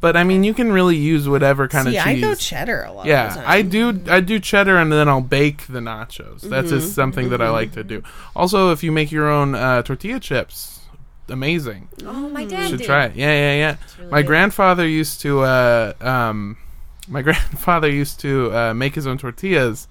[0.00, 2.10] But I mean, you can really use whatever kind See, of cheese.
[2.10, 2.22] I cheese.
[2.24, 3.00] go cheddar a lot.
[3.02, 3.44] of Yeah, the time.
[3.46, 4.00] I do.
[4.08, 6.40] I do cheddar, and then I'll bake the nachos.
[6.42, 6.78] That's Mm-hmm.
[6.80, 8.02] just something that I like to do.
[8.34, 10.80] Also, if you make your own uh, tortilla chips,
[11.28, 11.88] amazing.
[12.04, 12.86] Oh, my You dad should did.
[12.86, 13.16] try it.
[13.16, 13.76] Yeah, yeah, yeah.
[13.98, 14.26] really my good.
[14.28, 15.40] grandfather used to.
[15.42, 16.56] Uh, um,
[17.08, 19.86] my grandfather used to uh, make his own tortillas,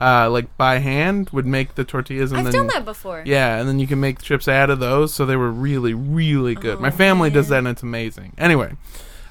[0.00, 1.30] uh, like by hand.
[1.30, 3.22] Would make the tortillas, and I've then done that before.
[3.26, 6.54] yeah, and then you can make chips out of those, so they were really, really
[6.54, 6.80] good.
[6.80, 8.32] My family does that, and it's amazing.
[8.38, 8.72] Anyway,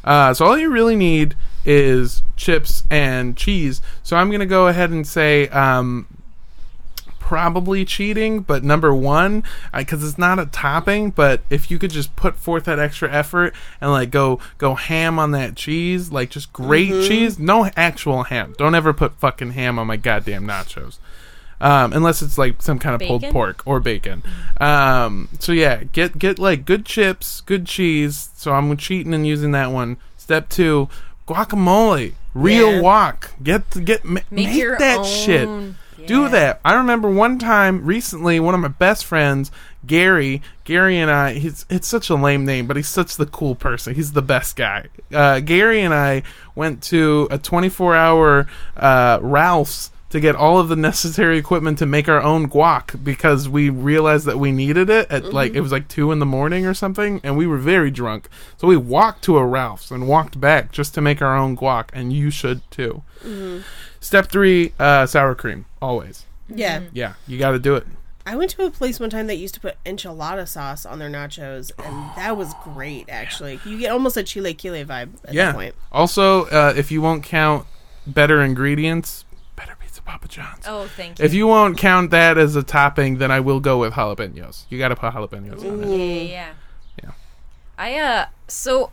[0.03, 1.36] uh, so all you really need
[1.66, 3.82] is chips and cheese.
[4.03, 6.07] So I'm gonna go ahead and say um,
[7.32, 9.42] probably cheating, but number one,
[9.74, 11.12] because it's not a topping.
[11.12, 15.18] But if you could just put forth that extra effort and like go go ham
[15.18, 18.54] on that cheese, like just great cheese, no actual ham.
[18.58, 20.98] Don't ever put fucking ham on my goddamn nachos.
[21.62, 24.24] Um, unless it's like some kind of pulled pork or bacon.
[24.60, 28.30] Um, so yeah, get get like good chips, good cheese.
[28.36, 29.96] So I'm cheating and using that one.
[30.18, 30.90] Step two,
[31.30, 32.82] guacamole, real Yeah.
[32.82, 33.32] wok.
[33.42, 35.06] Get get Make, make your that own.
[35.06, 35.48] shit.
[36.06, 36.60] Do that.
[36.64, 39.52] I remember one time recently, one of my best friends,
[39.86, 43.56] Gary, Gary and I, he's it's such a lame name, but he's such the cool
[43.56, 43.95] person.
[43.95, 44.88] He's the best guy.
[45.12, 46.24] Uh, Gary and I
[46.56, 48.47] went to a 24 hour
[48.78, 53.49] uh, Ralph's to get all of the necessary equipment to make our own guac because
[53.49, 56.66] we realized that we needed it at like it was like two in the morning
[56.66, 58.30] or something, and we were very drunk.
[58.57, 61.89] So we walked to a Ralph's and walked back just to make our own guac,
[61.93, 63.03] and you should too.
[63.99, 66.26] Step three, uh, sour cream, always.
[66.47, 66.82] Yeah.
[66.91, 67.86] Yeah, you got to do it.
[68.26, 71.09] I went to a place one time that used to put enchilada sauce on their
[71.09, 73.09] nachos, and that was great.
[73.09, 75.47] Actually, you get almost a chile chile vibe at yeah.
[75.47, 75.76] that point.
[75.91, 77.66] Also, uh, if you won't count
[78.05, 79.31] better ingredients, better pizza
[80.12, 80.66] Papa John's.
[80.68, 81.26] Oh, thank you.
[81.26, 84.66] If you won't count that as a topping, then I will go with jalapenos.
[84.70, 86.24] You got to put jalapenos on yeah, it.
[86.24, 86.53] yeah, yeah.
[87.01, 87.12] Yeah.
[87.78, 88.91] I uh, so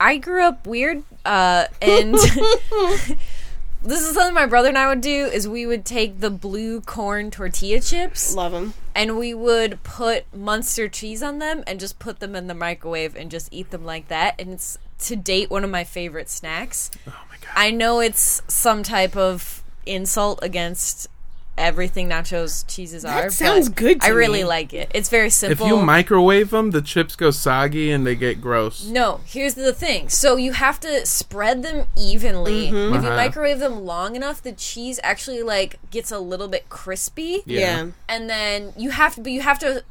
[0.00, 2.14] I grew up weird, uh, and
[3.82, 5.26] this is something my brother and I would do.
[5.26, 8.72] Is we would take the blue corn tortilla chips Love them.
[8.94, 13.14] and we would put Munster cheese on them and just put them in the microwave
[13.14, 14.36] and just eat them like that.
[14.38, 16.90] And it's to date one of my favorite snacks.
[17.06, 17.52] Oh my god.
[17.54, 19.59] I know it's some type of
[19.90, 21.08] insult against
[21.58, 23.30] everything nachos cheeses That are.
[23.30, 24.44] sounds but good to I really me.
[24.46, 24.90] like it.
[24.94, 25.66] It's very simple.
[25.66, 28.86] if you microwave them, the chips go soggy and they get gross.
[28.86, 30.08] No, here's the thing.
[30.08, 32.68] So you have to spread them evenly.
[32.68, 33.14] If you Uh-huh.
[33.16, 37.42] microwave them long enough, the cheese actually like gets a little bit crispy.
[37.44, 37.60] Yeah.
[37.60, 37.86] Yeah.
[38.08, 39.84] And then you have to but you have to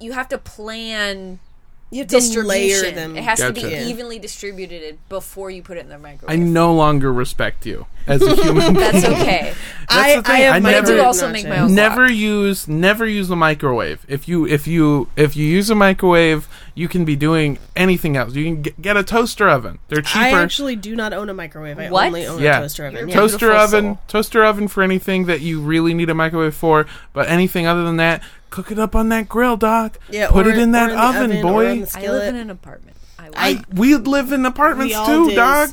[0.00, 1.38] you have to plan
[1.90, 3.16] You have to layer them.
[3.16, 6.30] It has to be evenly distributed before you put it in the microwave.
[6.30, 8.74] I no longer respect you as a human.
[8.74, 9.20] That's being.
[9.20, 9.54] okay.
[9.88, 12.16] I, the thing, I have I my never- do also make my own never guac.
[12.16, 16.46] use never use a microwave if you if you if you use a microwave
[16.78, 20.36] you can be doing anything else you can get, get a toaster oven they're cheaper
[20.36, 21.78] I actually do not own a microwave.
[21.78, 22.06] I What?
[22.06, 23.08] only own yeah a toaster oven.
[23.08, 23.14] Yeah.
[23.14, 24.00] toaster beautiful oven soul.
[24.08, 27.96] toaster oven for anything that you really need a microwave for but anything other than
[27.96, 30.90] that cook it up on that grill doc Yeah, put or- it in or that
[30.90, 32.96] the oven, oven, or boy on the I live in an apartment.
[33.18, 35.34] I, I we live in apartments We all too do.
[35.36, 35.70] dog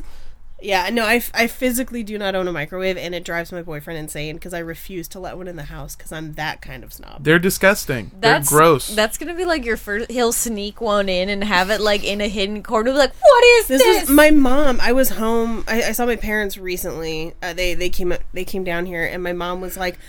[0.66, 4.00] Yeah, no, I, I physically do not own a microwave, and it drives my boyfriend
[4.00, 6.92] insane because I refuse to let one in the house because I'm that kind of
[6.92, 7.24] snob.
[7.24, 8.10] They're disgusting.
[8.20, 8.96] That's They're gross.
[8.96, 10.10] That's gonna be like your first.
[10.10, 12.92] He'll sneak one in and have it like in a hidden corner.
[12.92, 14.02] Be like, what is This this?
[14.02, 14.80] was my mom.
[14.82, 15.64] I was home.
[15.68, 17.36] I, I saw my parents recently.
[17.44, 20.00] Uh, they they came they came down here, and my mom was like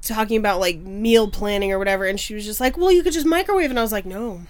[0.00, 3.12] talking about like meal planning or whatever, and she was just like, "Well, you could
[3.12, 4.40] just microwave," and I was like, "No."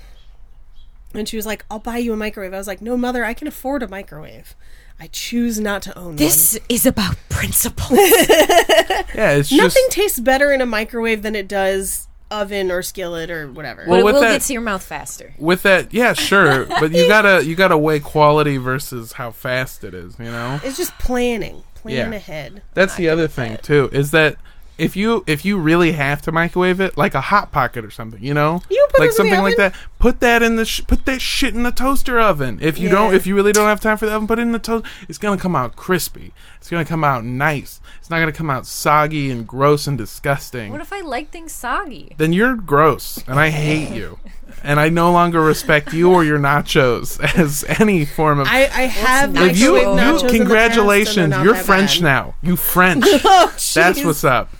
[1.15, 3.35] And she was like, "I'll buy you a microwave." I was like, "No, mother, I
[3.35, 4.55] can afford a microwave.
[4.99, 7.97] I choose not to own this is about principle.
[7.97, 9.53] yeah, it's.
[9.53, 13.85] Nothing just tastes better in a microwave than it does oven or skillet or whatever.
[13.87, 15.35] Well, but it with will that- get to your mouth faster.
[15.39, 15.93] with that.
[15.93, 20.19] Yeah, sure, but you gotta you gotta weigh quality versus how fast it is.
[20.19, 20.61] You know.
[20.65, 22.17] it's just planning, plan Yeah.
[22.17, 22.63] ahead.
[22.75, 23.91] That's the other thing too.
[23.93, 24.37] Is that
[24.79, 28.23] if you if you really have to microwave it, like a hot pocket or something,
[28.23, 30.65] you know, You put like it in the something like that, put that in the
[30.67, 32.59] sh- put that shit in the toaster oven.
[32.61, 34.53] If you don't, if you really don't have time for the oven, put it in
[34.53, 34.85] the toast.
[35.09, 36.33] It's gonna come out crispy.
[36.59, 37.81] It's gonna come out nice.
[38.01, 40.73] It's not gonna come out soggy and gross and disgusting.
[40.73, 42.15] What if I like things soggy?
[42.19, 44.19] then you're gross, and I hate you.
[44.63, 48.47] And I no longer respect you or your nachos as any form of.
[48.49, 49.51] I, I have nachos?
[49.51, 52.03] if you, you nachos in the past, and they're congratulations, you're that French bad.
[52.03, 52.35] now.
[52.43, 53.05] You French.
[53.25, 54.51] Oh, That's what's up.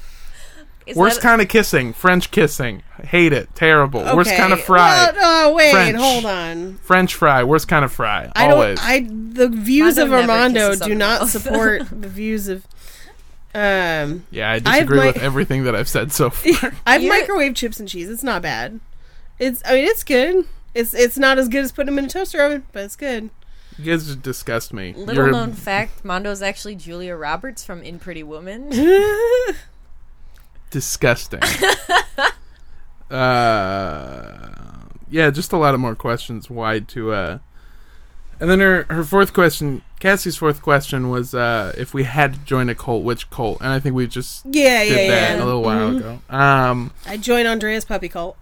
[0.87, 2.83] Is Worst that- kind of kissing, French kissing.
[3.03, 3.49] Hate it.
[3.57, 4.03] Terrible.
[4.15, 5.11] Worst kind of fry.
[5.13, 5.97] Well, oh wait, French.
[5.99, 6.75] hold on.
[6.77, 7.43] French fry.
[7.43, 8.31] Worst kind of fry.
[8.37, 8.79] I Always.
[8.79, 8.89] don't.
[8.89, 12.65] I the views Armando of never Armando do not the support the views of.
[13.55, 16.73] Um, yeah, I I've disagree mi- with everything that I've said so far.
[16.87, 18.09] I have You're- microwave chips and cheese.
[18.09, 18.79] It's not bad.
[19.39, 19.63] It's.
[19.67, 20.45] I mean, it's good.
[20.75, 20.95] It's.
[20.95, 23.31] It's not as good as putting them in a toaster oven, but it's good.
[23.79, 24.93] you guys just disgust me.
[24.95, 28.71] Little You're- known fact: Mondo is actually Julia Roberts from In Pretty Woman.
[30.77, 31.41] disgusting.
[33.11, 34.49] uh,
[35.09, 36.51] yeah, just a lot of more questions.
[36.51, 37.13] Why to?
[37.13, 37.39] uh
[38.41, 42.39] And then her her fourth question, Cassie's fourth question was uh if we had to
[42.41, 43.61] join a cult, which cult?
[43.63, 45.33] And I think we just Yeah, did yeah, that yeah.
[45.33, 45.43] Mm-hmm.
[45.43, 46.21] a little while ago.
[46.29, 46.91] Um.
[47.07, 48.37] I joined Andrea's puppy cult.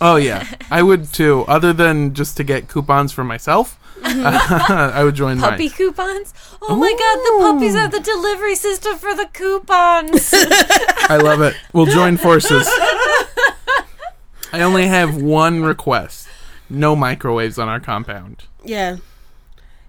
[0.00, 1.44] Oh yeah, I would too.
[1.46, 4.72] Other than just to get coupons for myself, Mm-hmm.
[4.96, 5.70] I would join Puppy mine.
[5.70, 6.34] coupons?
[6.62, 10.30] Oh my god, the puppies have the delivery system for the coupons.
[10.34, 11.56] I love it.
[11.72, 12.66] We'll join forces.
[14.52, 16.28] I only have one request:
[16.70, 18.44] no microwaves on our compound.
[18.64, 18.96] Yeah.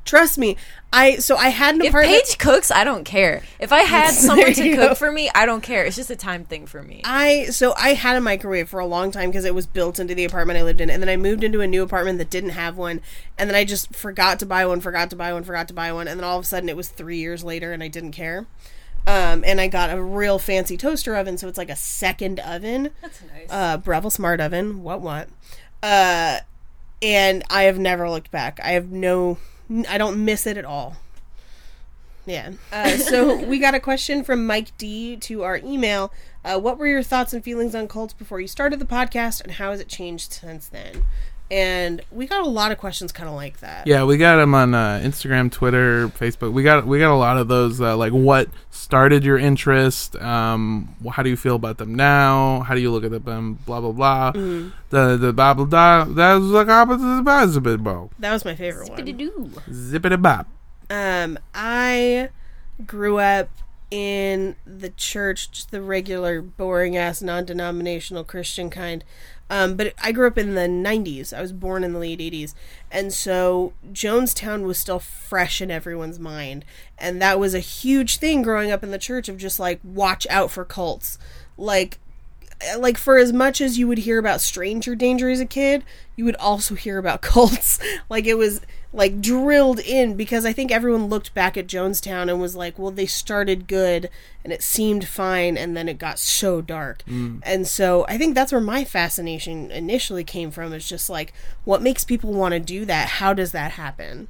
[0.09, 0.57] Trust me.
[0.91, 2.23] I so I had an if apartment.
[2.25, 3.43] Paige cooks, I don't care.
[3.59, 4.95] If I had someone to cook go.
[4.95, 5.85] for me, I don't care.
[5.85, 7.01] It's just a time thing for me.
[7.05, 10.15] I so I had a microwave for a long time because it was built into
[10.15, 12.49] the apartment I lived in, and then I moved into a new apartment that didn't
[12.51, 13.01] have one,
[13.37, 15.93] and then I just forgot to buy one, forgot to buy one, forgot to buy
[15.93, 18.13] one, and then all of a sudden it was three years later, and I didn't
[18.13, 18.47] care.
[19.05, 22.89] Um, and I got a real fancy toaster oven, so it's like a second oven,
[23.01, 23.47] That's nice.
[23.49, 24.81] uh, Breville Smart Oven.
[24.81, 25.29] What what?
[25.83, 26.39] Uh,
[27.01, 28.59] and I have never looked back.
[28.63, 29.37] I have no,
[29.87, 30.97] I don't miss it at all.
[32.25, 32.51] Yeah.
[32.71, 36.13] Uh, so we got a question from Mike D to our email.
[36.43, 39.53] Uh, what were your thoughts and feelings on cults before you started the podcast, and
[39.53, 41.03] how has it changed since then?
[41.51, 43.87] And we got a lot of questions kind of like that.
[43.87, 46.53] Yeah, we got them on uh, Instagram, Twitter, Facebook.
[46.53, 47.81] We got we got a lot of those.
[47.81, 50.15] Uh, like, what started your interest?
[50.17, 52.59] Um, how do you feel about them now?
[52.61, 53.53] How do you look at them?
[53.65, 54.31] Blah blah blah.
[54.33, 54.69] Mm-hmm.
[54.91, 56.03] The the blah blah blah.
[56.05, 58.11] That was like opposite zip bow.
[58.19, 58.99] That was my favorite one.
[58.99, 59.51] Zippity-doo.
[59.69, 60.47] Zippity bop.
[60.91, 62.29] Um, I
[62.85, 63.49] grew up
[63.91, 69.03] in the church, just the regular, boring ass, non denominational Christian kind.
[69.49, 71.33] Um, but I grew up in the 90s.
[71.33, 72.53] I was born in the late 80s.
[72.91, 76.65] And so Jonestown was still fresh in everyone's mind.
[76.97, 80.27] And that was a huge thing growing up in the church of just like, watch
[80.29, 81.17] out for cults.
[81.57, 81.99] Like,
[82.77, 85.81] like for as much as you would hear about stranger danger as a kid
[86.17, 87.79] you would also hear about cults
[88.09, 88.59] like it was
[88.91, 92.89] like drilled in because i think everyone looked back at jonestown and was like well
[92.89, 94.09] they started good
[94.43, 98.51] and it seemed fine and then it got so dark and so i think that's
[98.51, 101.31] where my fascination initially came from is just like
[101.65, 104.27] what makes people want to do that how does that happen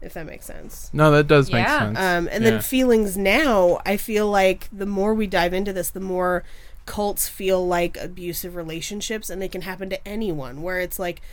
[0.00, 1.78] if that makes sense No, that does make Yeah.
[1.78, 1.98] sense.
[1.98, 2.50] um, and Yeah.
[2.50, 6.42] then feelings now, I feel like the more we dive into this, the more
[6.86, 10.60] cults feel like abusive relationships, and they can happen to anyone.
[10.60, 11.28] Where it's like, y-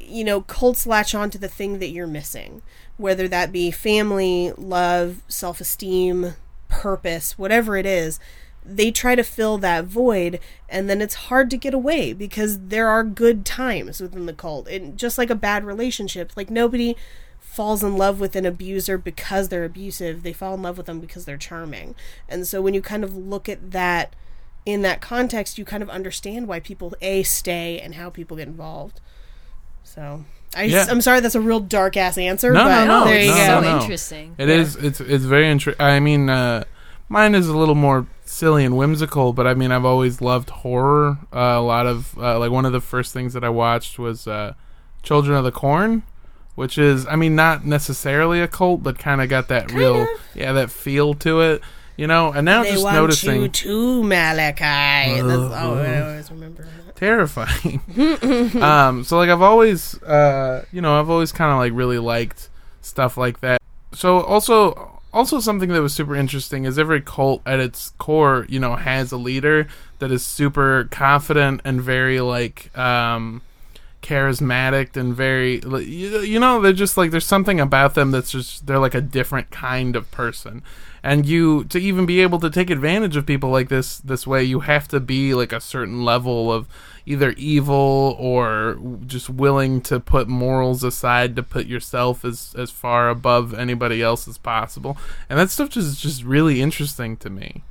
[0.00, 2.62] you know, cults latch on to the thing that you're missing,
[2.96, 6.34] whether that be family, love, self esteem,
[6.68, 8.18] purpose, whatever it is.
[8.64, 12.88] They try to fill that void, and then it's hard to get away because there
[12.88, 14.66] are good times within the cult.
[14.66, 16.96] And just like a bad relationship, like nobody
[17.38, 20.22] falls in love with an abuser because they're abusive.
[20.22, 21.94] They fall in love with them because they're charming.
[22.28, 24.14] And so when you kind of look at that
[24.66, 28.48] in that context, you kind of understand why people a stay and how people get
[28.48, 29.00] involved.
[29.86, 30.24] So
[30.54, 30.86] I, Yeah.
[30.88, 32.52] am sorry, that's a real dark ass answer.
[32.52, 33.46] No, but no, no, there you no, go.
[33.46, 33.80] so no.
[33.80, 34.34] interesting.
[34.38, 34.76] It is.
[34.76, 35.84] It's it's very interesting.
[35.84, 36.64] I mean, uh,
[37.08, 41.18] mine is a little more silly and whimsical, but I mean, I've always loved horror.
[41.32, 44.26] Uh, a lot of uh, like one of the first things that I watched was
[44.26, 44.54] uh,
[45.02, 46.02] Children of the Corn,
[46.56, 50.52] which is, I mean, not necessarily a cult, but kind of got that real, yeah,
[50.52, 51.62] that feel to it.
[51.96, 55.26] You know, and now They just want noticing you to Malachai.
[55.26, 56.68] That's all I always remember.
[56.96, 57.80] Terrifying.
[58.62, 62.48] um, so like I've always, uh, you know, I've always kind of like really liked
[62.80, 63.60] stuff like that.
[63.92, 68.58] So also, also something that was super interesting is every cult at its core, you
[68.58, 69.68] know, has a leader
[69.98, 73.42] that is super confident and very like, um,
[74.02, 78.64] charismatic and very you you know they're just like there's something about them that's just
[78.64, 80.62] they're like a different kind of person
[81.06, 84.42] and you to even be able to take advantage of people like this this way
[84.42, 86.66] you have to be like a certain level of
[87.06, 88.76] either evil or
[89.06, 94.26] just willing to put morals aside to put yourself as as far above anybody else
[94.26, 94.98] as possible.
[95.30, 97.62] And that stuff just is just really interesting to me.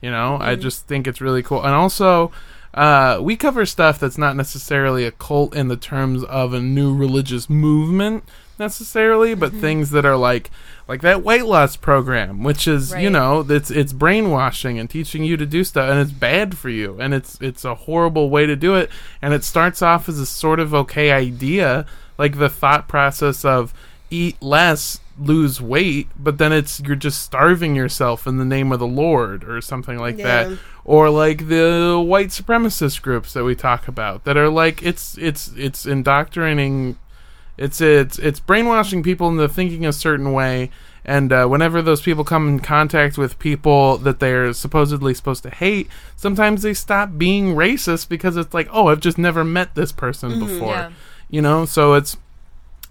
[0.00, 0.38] You know?
[0.40, 1.62] I just think it's really cool.
[1.62, 2.32] And also
[2.72, 6.94] uh, we cover stuff that's not necessarily a cult in the terms of a new
[6.94, 8.24] religious movement
[8.58, 9.60] necessarily, but mm-hmm.
[9.60, 10.50] things that are like
[10.86, 15.36] like that weight loss program, which is you know it's it's brainwashing and teaching you
[15.36, 18.56] to do stuff, and it's bad for you, and it's it's a horrible way to
[18.56, 18.90] do it,
[19.22, 21.86] and it starts off as a sort of okay idea,
[22.18, 23.72] like the thought process of
[24.10, 28.80] eat less lose weight but then it's you're just starving yourself in the name of
[28.80, 30.24] the lord or something like Yeah.
[30.24, 35.16] that or like the white supremacist groups that we talk about that are like it's
[35.18, 36.96] it's it's indoctrinating
[37.56, 40.70] it's it's it's brainwashing people into thinking a certain way
[41.04, 45.50] and uh, whenever those people come in contact with people that they're supposedly supposed to
[45.50, 49.92] hate sometimes they stop being racist because it's like oh i've just never met this
[49.92, 50.90] person before yeah.
[51.30, 52.16] you know so it's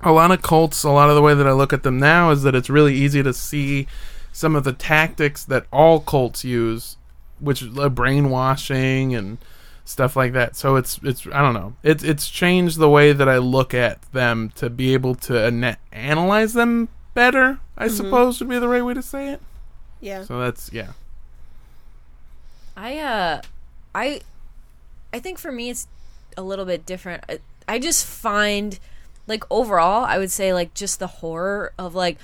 [0.01, 2.29] a lot of cults a lot of the way that i look at them now
[2.29, 3.87] is that it's really easy to see
[4.31, 6.97] some of the tactics that all cults use
[7.39, 9.37] which is uh, brainwashing and
[9.85, 10.55] stuff like that.
[10.55, 11.73] So it's it's i don't know.
[11.83, 15.77] It's it's changed the way that i look at them to be able to ana-
[15.91, 19.41] analyze them better i suppose would be the right way to say it.
[20.01, 20.23] Yeah.
[20.23, 20.93] so that's yeah.
[22.75, 23.41] I uh
[23.93, 24.21] I
[25.13, 25.87] I think for me it's
[26.35, 27.23] a little bit different.
[27.29, 28.79] I, I just find
[29.27, 32.17] like overall I would say like just the horror of like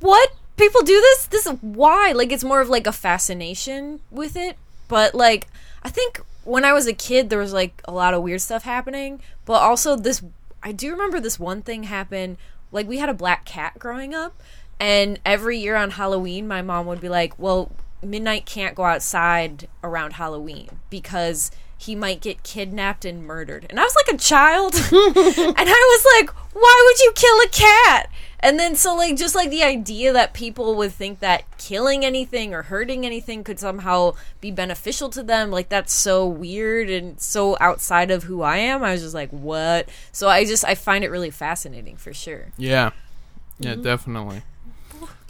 [0.00, 0.30] what?
[0.56, 1.26] People do this?
[1.26, 2.12] This why?
[2.12, 4.56] Like it's more of like a fascination with it.
[4.86, 5.48] But like
[5.82, 8.64] I think when I was a kid there was like a lot of weird stuff
[8.64, 10.22] happening but also this
[10.62, 12.38] I do remember this one thing happened
[12.72, 14.40] like we had a black cat growing up
[14.80, 17.70] and every year on Halloween my mom would be like well
[18.02, 21.50] midnight can't go outside around Halloween because
[21.84, 23.66] he might get kidnapped and murdered.
[23.68, 24.74] And I was like a child.
[24.74, 28.10] and I was like, why would you kill a cat?
[28.40, 32.54] And then so like just like the idea that people would think that killing anything
[32.54, 37.56] or hurting anything could somehow be beneficial to them, like that's so weird and so
[37.60, 38.82] outside of who I am.
[38.82, 39.88] I was just like, what?
[40.12, 42.52] So I just I find it really fascinating for sure.
[42.56, 42.90] Yeah.
[43.58, 43.82] Yeah, mm-hmm.
[43.82, 44.42] definitely.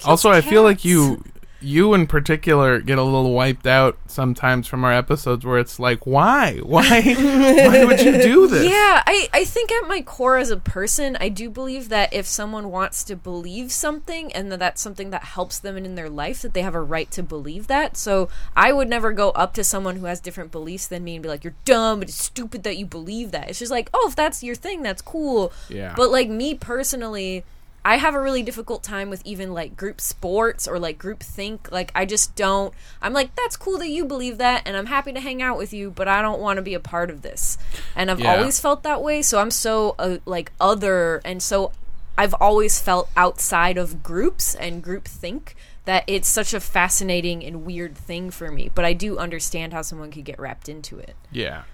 [0.05, 1.23] Also, I feel like you
[1.65, 6.07] you in particular get a little wiped out sometimes from our episodes where it's like,
[6.07, 6.59] why?
[6.62, 8.65] Why why would you do this?
[8.65, 12.27] Yeah, I, I think at my core as a person, I do believe that if
[12.27, 16.43] someone wants to believe something and that that's something that helps them in their life,
[16.43, 17.97] that they have a right to believe that.
[17.97, 21.23] So I would never go up to someone who has different beliefs than me and
[21.23, 23.49] be like, you're dumb, it's stupid that you believe that.
[23.49, 25.53] It's just like, oh, if that's your thing, that's cool.
[25.69, 25.95] Yeah.
[25.97, 27.45] But like me personally,
[27.85, 31.70] I have a really difficult time with even like group sports or like group think.
[31.70, 32.72] Like I just don't.
[33.03, 35.72] I'm like that's cool that you believe that, and I'm happy to hang out with
[35.74, 37.59] you, but I don't want to be a part of this.
[37.95, 38.37] And I've Yeah.
[38.37, 39.20] always felt that way.
[39.22, 41.72] So I'm so uh, like other, and so
[42.16, 45.55] I've always felt outside of groups and group think
[45.85, 48.70] that it's such a fascinating and weird thing for me.
[48.74, 51.14] But I do understand how someone could get wrapped into it.
[51.30, 51.64] Yeah.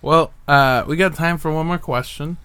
[0.00, 2.36] Well, uh, we got time for one more question.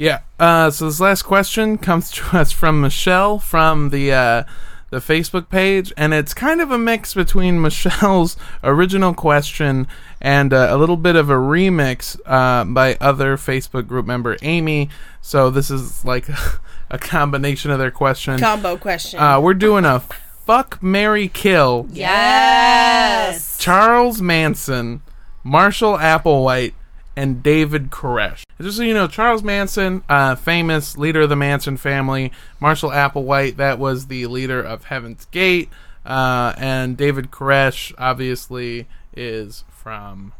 [0.00, 0.20] Yeah.
[0.38, 4.44] Uh, so this last question comes to us from Michelle from the uh,
[4.88, 9.86] the Facebook page, and it's kind of a mix between Michelle's original question
[10.18, 14.88] and uh, a little bit of a remix uh, by other Facebook group member Amy.
[15.20, 16.28] So this is like
[16.90, 18.38] a combination of their question.
[18.38, 19.20] Combo question.
[19.20, 20.00] Uh, we're doing a
[20.46, 21.86] fuck, marry kill.
[21.90, 23.58] Yes.
[23.58, 25.02] Charles Manson,
[25.44, 26.72] Marshall Applewhite,
[27.20, 28.44] and David Koresh.
[28.62, 32.32] Just so you know, Charles Manson, uh, famous leader of the Manson family.
[32.60, 35.68] Marshall Applewhite, that was the leader of Heaven's Gate.
[36.06, 40.32] Uh, and David Koresh, obviously, is from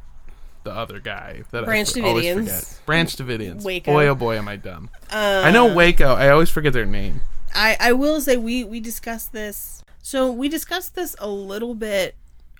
[0.64, 2.37] the other guy that Branch I always Davidians.
[2.37, 2.81] forget.
[2.87, 3.62] Branch Davidians.
[3.62, 3.93] Waco.
[3.93, 4.89] Boy, oh boy, am I dumb.
[5.12, 6.14] Uh, I know Waco.
[6.14, 7.20] I always forget their name.
[7.55, 9.85] I, I will say we we discussed this.
[10.01, 12.14] So we discussed this a little bit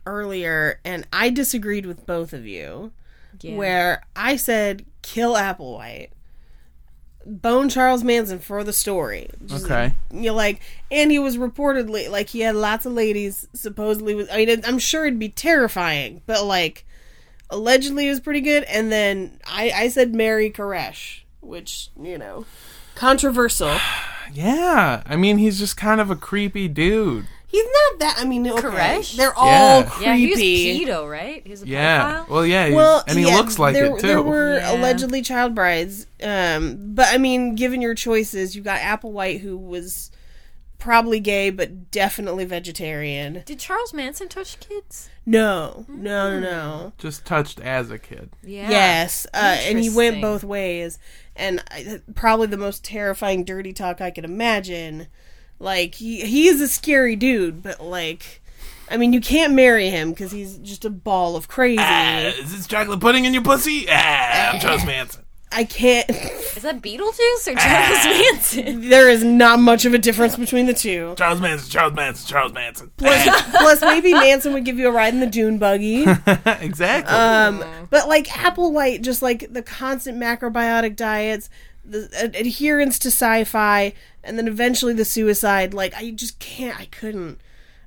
[0.05, 2.93] earlier, and I disagreed with both of you.
[3.43, 3.57] Yeah.
[3.57, 6.09] Where I said kill Applewhite,
[7.27, 9.29] bone Charles Manson for the story.
[9.47, 9.95] Just, Okay.
[10.13, 10.61] you like,
[10.91, 13.47] and he was reportedly like he had lots of ladies.
[13.55, 16.85] Supposedly, was I mean, it- I'm sure it'd be terrifying, but like,
[17.51, 18.65] allegedly it was pretty good.
[18.65, 22.45] And then I I said marry Koresh, which you know,
[22.95, 23.77] controversial.
[24.33, 27.27] Yeah, I mean he's just kind of a creepy dude.
[27.51, 28.17] He's not that.
[28.19, 29.17] I mean, okay, Koresh?
[29.17, 29.83] they're all Yeah.
[29.91, 30.05] creepy.
[30.07, 30.15] Yeah,
[30.73, 31.43] he pedo, right?
[31.45, 32.03] He was a Yeah.
[32.25, 32.29] pedophile.
[32.29, 32.65] Well, yeah.
[32.67, 34.07] he's- Well, and he yeah, looks like there, it too.
[34.07, 34.73] There were Yeah.
[34.73, 40.11] allegedly child brides, um, but I mean, given your choices, you got Applewhite, who was
[40.79, 43.43] probably gay but definitely vegetarian.
[43.45, 45.11] Did Charles Manson touch kids?
[45.27, 46.93] No, no, no, no.
[46.99, 48.31] just touched as a kid.
[48.43, 48.71] Yeah.
[48.71, 50.99] Yes, uh, and he went both ways,
[51.37, 55.09] and I, probably the most terrifying dirty talk I could imagine.
[55.61, 58.41] Like he he is a scary dude, but like,
[58.91, 61.83] I mean, you can't marry him because he's just a ball of crazy.
[61.83, 63.87] is this chocolate pudding in your pussy?
[63.89, 65.25] Ah, I'm Charles Manson.
[65.53, 66.09] I can't.
[66.11, 68.89] Is that Beetlejuice or Charles Manson?
[68.89, 71.15] there is not much of a difference between the two.
[71.17, 71.69] Charles Manson.
[71.69, 72.29] Charles Manson.
[72.29, 72.93] Charles Manson.
[72.97, 76.03] Plus, plus, maybe Manson would give you a ride in the dune buggy.
[76.61, 77.13] exactly.
[77.17, 81.51] Um, but like Applewhite, just like the constant macrobiotic diets,
[81.85, 85.75] the ad- adherence to sci-fi, and then eventually the suicide.
[85.75, 86.79] Like I just can't.
[86.79, 87.41] I couldn't.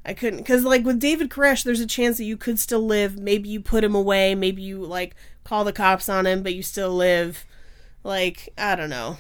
[0.05, 3.17] I couldn't because like with David Koresh, there's a chance that you could still live.
[3.17, 4.35] Maybe you put him away.
[4.35, 7.45] Maybe you like call the cops on him, but you still live.
[8.03, 9.17] Like I don't know.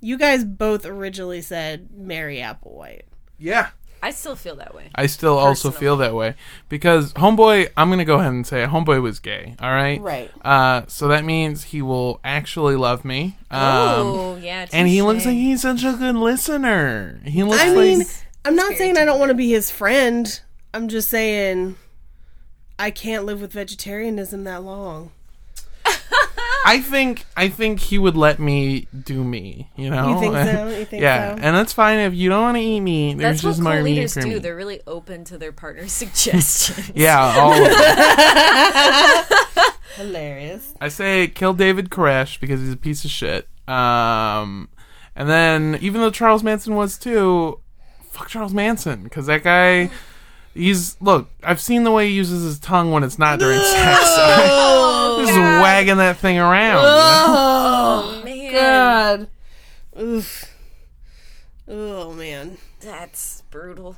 [0.00, 3.02] You guys both originally said marry Applewhite.
[3.38, 3.70] yeah.
[4.04, 4.90] I still feel that way.
[4.96, 6.34] I still also feel that way
[6.68, 7.70] because Homeboy.
[7.76, 9.54] I'm gonna go ahead and say Homeboy was gay.
[9.60, 10.00] All right.
[10.00, 10.30] Right.
[10.44, 13.36] Uh, so that means he will actually love me.
[13.50, 14.66] Um, oh, yeah.
[14.72, 17.20] and he looks like he's such a good listener.
[17.24, 18.06] He looks I like mean,
[18.44, 20.40] I'm not saying I don't want to be his friend.
[20.74, 21.76] I'm just saying
[22.78, 25.12] I can't live with vegetarianism that long.
[26.64, 29.68] I think I think he would let me do me.
[29.76, 30.10] You know.
[30.10, 30.68] You think so?
[30.78, 31.42] You think yeah, so?
[31.42, 33.18] and that's fine if you don't want to eat meat.
[33.18, 34.28] There's That's what just more cult meat leaders for do.
[34.28, 34.38] me.
[34.38, 36.90] They're really open to their partner's suggestions.
[36.94, 37.72] Yeah, all of it.
[39.96, 40.74] Hilarious.
[40.80, 43.48] I say kill David Koresh because he's a piece of shit.
[43.68, 44.68] Um,
[45.14, 47.60] and then even though Charles Manson was too,
[48.10, 49.90] fuck Charles Manson because that guy.
[50.54, 51.30] He's look.
[51.42, 54.00] I've seen the way he uses his tongue when it's not during sex.
[55.22, 56.76] Oh, Just wagging that thing around.
[56.78, 57.24] you know?
[57.28, 58.52] Oh, oh, man.
[58.52, 59.28] God.
[60.00, 60.44] Oof.
[61.68, 62.58] Oh man.
[62.80, 63.96] That's brutal.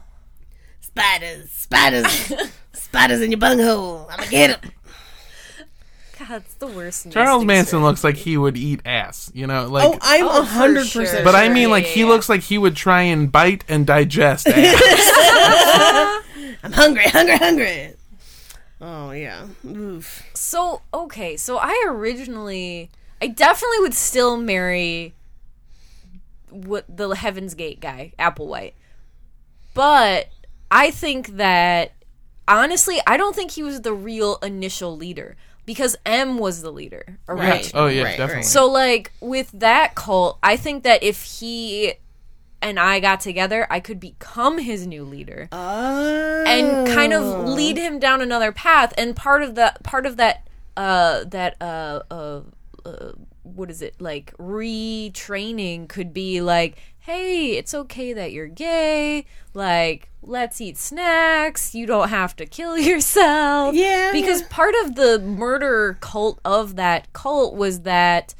[0.80, 2.32] Spiders, spiders,
[2.72, 4.06] spiders in your bunghole.
[4.10, 4.70] I'ma get them.
[6.18, 7.10] God, it's the worst.
[7.10, 7.84] Charles Manson strategy.
[7.84, 9.30] looks like he would eat ass.
[9.34, 9.84] You know, like.
[9.84, 11.24] Oh, I'm Oh, a hundred percent.
[11.24, 14.46] but I mean, like yeah, he looks like he would try and bite and digest
[14.48, 16.22] ass.
[16.62, 17.94] I'm hungry, hungry, hungry.
[18.86, 19.46] Oh yeah.
[19.66, 20.22] Oof.
[20.34, 22.90] So okay, so I originally,
[23.22, 25.14] I definitely would still marry
[26.50, 28.74] what the Heaven's Gate guy, Applewhite,
[29.72, 30.28] but
[30.70, 31.92] I think that
[32.46, 37.18] honestly, I don't think he was the real initial leader because M was the leader.
[37.26, 37.62] Right.
[37.64, 37.72] originally.
[37.82, 38.34] oh yeah, Right, definitely.
[38.36, 38.44] right.
[38.44, 41.94] So like with that cult, I think that if he
[42.64, 46.44] and I got together, I could become his new leader Oh.
[46.46, 48.92] and kind of lead him down another path.
[48.96, 52.40] And part of that, part of that, uh, that, uh, uh,
[52.84, 53.12] uh
[53.42, 59.26] what is it like retraining could be like, hey, it's okay that you're gay.
[59.52, 61.74] Like, let's eat snacks.
[61.74, 63.74] You don't have to kill yourself.
[63.74, 64.46] Yeah, because yeah.
[64.50, 68.34] part of the murder cult of that cult was that.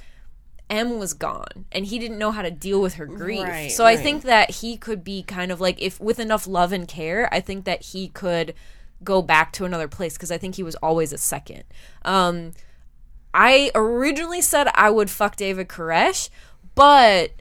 [0.70, 3.42] M was gone and he didn't know how to deal with her grief.
[3.44, 6.72] Right, so I think that he could be kind of like if with enough love
[6.72, 8.54] and care, I think that he could
[9.02, 11.64] go back to another place because I think he was always a second.
[12.04, 12.52] Um
[13.34, 16.30] I originally said I would fuck David Koresh,
[16.74, 17.32] but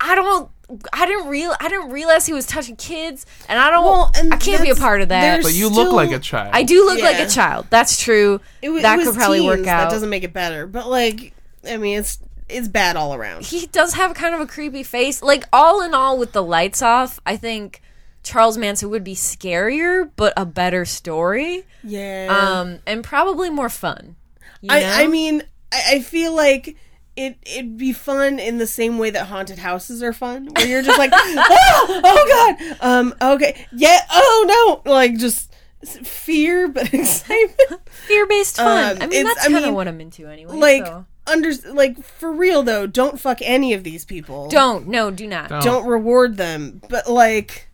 [0.00, 0.50] I don't
[0.92, 4.32] I didn't real I didn't realize he was touching kids and I don't Well, and
[4.34, 5.42] I can't be a part of that.
[5.42, 6.50] but you look like a child.
[6.52, 7.66] I do look like a child.
[7.70, 8.40] That's true.
[8.62, 9.84] It, wa- it that was could probably work out.
[9.84, 11.32] That doesn't make it better, but like,
[11.68, 12.18] I mean, it's
[12.48, 13.44] it's bad all around.
[13.44, 15.22] he does have kind of a creepy face.
[15.22, 17.80] Like all in all, with the lights off, I think
[18.22, 22.26] Charles Manson would be scarier, but a better story, Yeah.
[22.60, 24.16] um, and probably more fun.
[24.60, 24.74] You know?
[24.76, 25.42] I, I mean,
[25.72, 26.76] I, I feel like
[27.16, 30.82] it it'd be fun in the same way that haunted houses are fun, where you're
[30.82, 35.52] just like, oh, oh god, um, okay, yeah, oh no, like just
[35.84, 37.88] fear, but excitement.
[38.06, 38.96] Fear based fun.
[38.96, 40.56] Um, I mean, that's kind of mean, what I'm into anyway.
[40.56, 41.06] like so.
[41.26, 42.86] Under like for real though.
[42.86, 44.48] Don't fuck any of these people.
[44.48, 45.48] don't no, do not.
[45.48, 45.62] Don't.
[45.62, 46.80] don't reward them.
[46.88, 47.68] But like,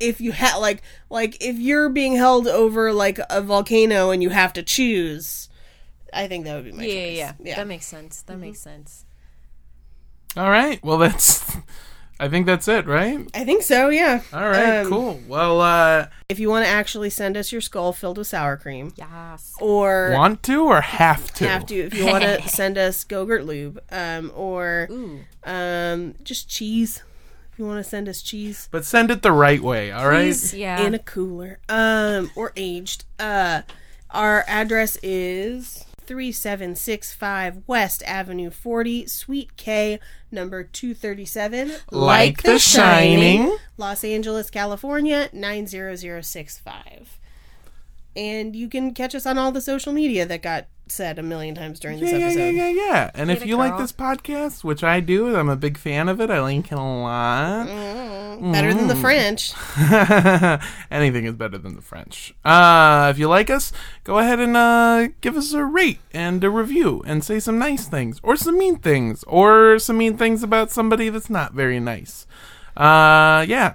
[0.00, 4.30] if you had like like if you're being held over like a volcano and you
[4.30, 5.48] have to choose,
[6.12, 7.16] I think that would be my Yeah, yeah, choice.
[7.18, 7.56] yeah, yeah.
[7.56, 8.22] That makes sense.
[8.22, 8.42] That mm-hmm.
[8.42, 9.04] makes sense.
[10.36, 10.82] All right.
[10.84, 11.56] Well, that's.
[12.18, 13.28] I think that's it, right?
[13.34, 13.88] I think so.
[13.90, 14.22] Yeah.
[14.32, 14.78] All right.
[14.80, 15.20] Um, cool.
[15.28, 18.92] Well, uh, If you want to actually send us your skull filled with sour cream,
[18.96, 19.54] Yes.
[19.60, 21.46] or want to or have to?
[21.48, 25.20] have to if you want to send us Gogurt lube, um, or Ooh.
[25.44, 27.02] um, just cheese.
[27.52, 29.90] If you want to send us cheese But send it the right way.
[29.90, 30.24] All right.
[30.24, 30.80] Please, yeah.
[30.80, 33.04] in a cooler, um, or aged.
[33.18, 33.62] Uh,
[34.10, 35.84] our address is.
[36.06, 39.98] 3765 West Avenue 40, Suite K,
[40.30, 41.72] number 237.
[41.90, 43.56] Like The Shining.
[43.76, 47.18] Los Angeles, California 90065.
[48.14, 51.54] And you can catch us on all the social media that got said a million
[51.54, 52.38] times during this Yeah, yeah, episode.
[52.54, 53.10] yeah, yeah, yeah.
[53.14, 56.08] And if Get it, you like this podcast, which I do, I'm a big fan
[56.08, 56.30] of it.
[56.30, 57.66] I like it a lot.
[57.66, 59.00] Better than the Mm.
[59.00, 59.52] French.
[60.90, 62.34] Anything is better than the French.
[62.44, 63.72] Uh, if you like us,
[64.04, 67.86] go ahead and uh, give us a rate and a review and say some nice
[67.88, 72.26] things or some mean things or some mean things about somebody that's not very nice.
[72.76, 73.74] Uh, yeah,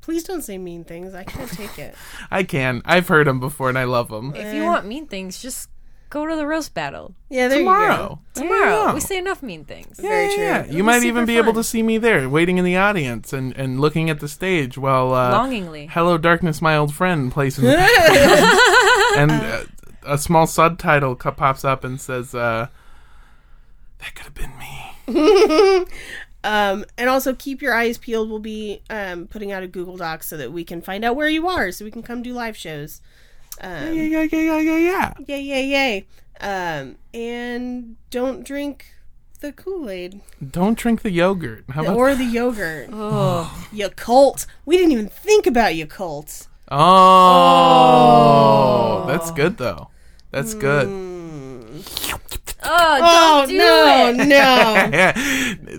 [0.00, 1.12] Please don't say mean things.
[1.14, 1.94] I can't take it.
[2.30, 2.80] I can.
[2.86, 4.34] I've heard them before and I love them.
[4.34, 5.68] If you want mean things, just
[6.10, 8.20] go to the roast battle Yeah, there Tomorrow.
[8.34, 8.70] you tomorrow.
[8.86, 8.94] Yeah.
[8.94, 9.98] We say enough mean things.
[10.02, 10.70] Yeah, Very yeah, true.
[10.70, 10.76] yeah.
[10.76, 13.80] You might even be able to see me there, waiting in the audience and, and
[13.80, 15.86] looking at the stage while uh, Longingly.
[15.90, 19.62] "Hello, Darkness, My Old Friend" plays in the and uh,
[20.06, 22.68] a small subtitle pops up and says, uh,
[24.00, 25.84] "That could have been me."
[26.44, 28.30] Um, and also keep your eyes peeled.
[28.30, 31.28] We'll be um, putting out a Google Doc so that we can find out where
[31.28, 33.00] you are, so we can come do live shows.
[33.60, 35.12] Yeah, yeah, yeah, yeah, yeah, yeah.
[35.26, 36.06] Yay, yay, yay!
[36.40, 38.94] Um, and don't drink
[39.40, 40.20] the Kool Aid
[40.50, 41.64] Don't drink the yogurt.
[41.70, 41.96] How about?
[41.96, 42.88] or the yogurt.
[42.92, 44.46] Oh, Yakult.
[44.64, 46.46] We didn't even think about Yakult.
[46.70, 47.44] oh,
[49.06, 49.88] that's good though.
[50.30, 50.86] That's good.
[50.88, 51.80] oh,
[52.62, 54.16] Oh don't do no, it.
[54.26, 55.12] no!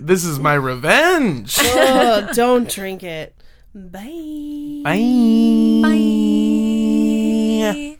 [0.00, 1.56] this is my revenge.
[1.60, 3.34] oh, don't drink it.
[3.74, 4.80] Bye.
[4.82, 5.80] Bye.
[5.82, 7.39] Bye.
[7.60, 7.96] Yeah.